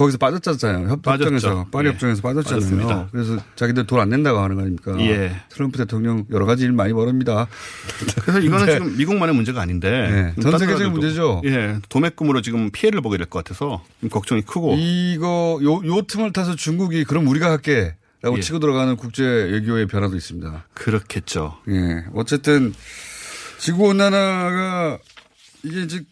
거기서 0.00 0.16
빠졌잖아요. 0.16 0.88
협-. 0.88 1.06
협정에서 1.06 1.66
파리 1.70 1.88
예. 1.88 1.92
협정에서 1.92 2.22
빠졌잖아요. 2.22 2.60
빠졌습니다. 2.60 3.08
그래서 3.12 3.36
자기들 3.54 3.86
돈 3.86 4.00
안 4.00 4.08
낸다고 4.08 4.38
하는 4.38 4.56
거 4.56 4.62
아닙니까? 4.62 4.96
예. 5.00 5.42
트럼프 5.50 5.76
대통령 5.76 6.24
여러 6.30 6.46
가지 6.46 6.64
일 6.64 6.72
많이 6.72 6.94
벌입니다. 6.94 7.46
그래서 8.22 8.40
이거는 8.40 8.64
네. 8.66 8.72
지금 8.72 8.96
미국만의 8.96 9.34
문제가 9.34 9.60
아닌데 9.60 9.90
네. 10.36 10.42
전딴 10.42 10.58
세계적인 10.58 10.90
문제죠. 10.92 11.42
예, 11.44 11.78
도매금으로 11.90 12.40
지금 12.40 12.70
피해를 12.70 13.02
보게 13.02 13.18
될 13.18 13.26
것 13.26 13.44
같아서 13.44 13.84
좀 14.00 14.08
걱정이 14.08 14.40
크고 14.42 14.76
이거 14.78 15.58
요, 15.62 15.82
요 15.84 16.02
틈을 16.02 16.32
타서 16.32 16.56
중국이 16.56 17.04
그럼 17.04 17.26
우리가 17.28 17.50
할게. 17.50 17.94
라고 18.22 18.36
예. 18.36 18.42
치고 18.42 18.58
들어가는 18.58 18.96
국제 18.96 19.22
외교의 19.22 19.86
변화도 19.86 20.14
있습니다. 20.16 20.64
그렇겠죠. 20.74 21.56
예. 21.68 22.04
어쨌든 22.14 22.74
지구 23.58 23.84
온난화가 23.88 24.98
이게 25.62 25.82
이제 25.82 26.02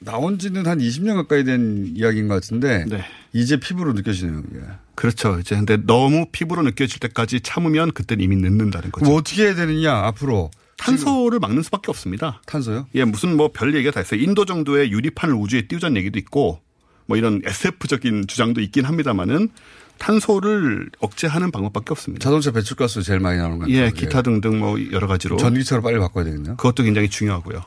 나온 0.00 0.38
지는 0.38 0.66
한 0.66 0.78
20년 0.78 1.14
가까이 1.14 1.44
된 1.44 1.92
이야기인 1.94 2.26
것 2.28 2.34
같은데 2.34 2.84
네. 2.88 3.04
이제 3.32 3.58
피부로 3.60 3.92
느껴지네요. 3.92 4.42
이게. 4.50 4.60
그렇죠. 4.94 5.38
이제 5.40 5.54
근데 5.54 5.76
너무 5.76 6.26
피부로 6.32 6.62
느껴질 6.62 7.00
때까지 7.00 7.40
참으면 7.42 7.92
그때는 7.92 8.24
이미 8.24 8.36
늦는다는 8.36 8.90
거죠. 8.92 9.14
어떻게 9.14 9.44
해야 9.44 9.54
되느냐 9.54 9.92
앞으로 9.94 10.50
탄소를 10.78 11.38
막는 11.38 11.62
수밖에 11.62 11.90
없습니다. 11.90 12.40
탄소요? 12.46 12.86
예, 12.94 13.04
무슨 13.04 13.36
뭐 13.36 13.48
별 13.52 13.74
얘기가 13.74 13.92
다 13.92 14.00
있어요. 14.00 14.20
인도 14.20 14.46
정도의 14.46 14.90
유리판을 14.90 15.34
우주에 15.34 15.62
띄우자는 15.68 15.98
얘기도 15.98 16.18
있고 16.18 16.60
뭐 17.06 17.18
이런 17.18 17.42
SF적인 17.44 18.26
주장도 18.26 18.62
있긴 18.62 18.86
합니다만은 18.86 19.50
탄소를 19.98 20.88
억제하는 21.00 21.50
방법밖에 21.50 21.88
없습니다. 21.90 22.24
자동차 22.24 22.50
배출가스 22.52 23.02
제일 23.02 23.20
많이 23.20 23.36
나오는 23.38 23.58
거 23.58 23.66
같아요. 23.66 23.76
예, 23.76 23.90
기타 23.90 24.22
등등 24.22 24.58
뭐 24.58 24.78
여러 24.92 25.06
가지로 25.06 25.36
전기차로 25.36 25.82
빨리 25.82 25.98
바꿔야 25.98 26.24
되겠네요. 26.24 26.56
그것도 26.56 26.84
굉장히 26.84 27.10
중요하고요. 27.10 27.62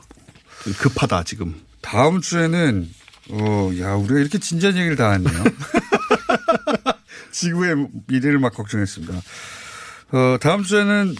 급하다 0.80 1.22
지금. 1.22 1.54
다음 1.84 2.20
주에는 2.20 2.88
어, 3.30 3.70
야, 3.80 3.94
우리가 3.94 4.18
이렇게 4.18 4.38
진지한 4.38 4.76
얘기를 4.76 4.96
다 4.96 5.12
했네요. 5.12 5.44
지구의 7.30 7.88
미래를 8.06 8.38
막 8.38 8.54
걱정했습니다. 8.54 9.14
어, 10.12 10.38
다음 10.40 10.62
주에는 10.62 11.14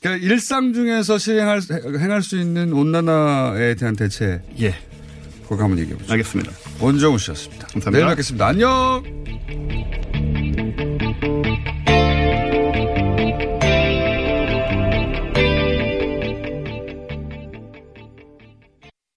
그러니까 0.00 0.24
일상 0.24 0.72
중에서 0.72 1.18
실행할 1.18 1.60
행할 1.98 2.22
수 2.22 2.38
있는 2.38 2.72
온난화에 2.72 3.74
대한 3.74 3.96
대체. 3.96 4.42
예. 4.60 4.74
그거 5.48 5.62
한번 5.62 5.78
얘기해 5.78 5.96
보죠. 5.96 6.12
알겠습니다. 6.12 6.52
원정우 6.80 7.18
씨였습니다. 7.18 7.66
감사합니다. 7.68 7.90
내일 7.90 8.08
뵙겠습니다. 8.08 8.46
안녕. 8.46 9.02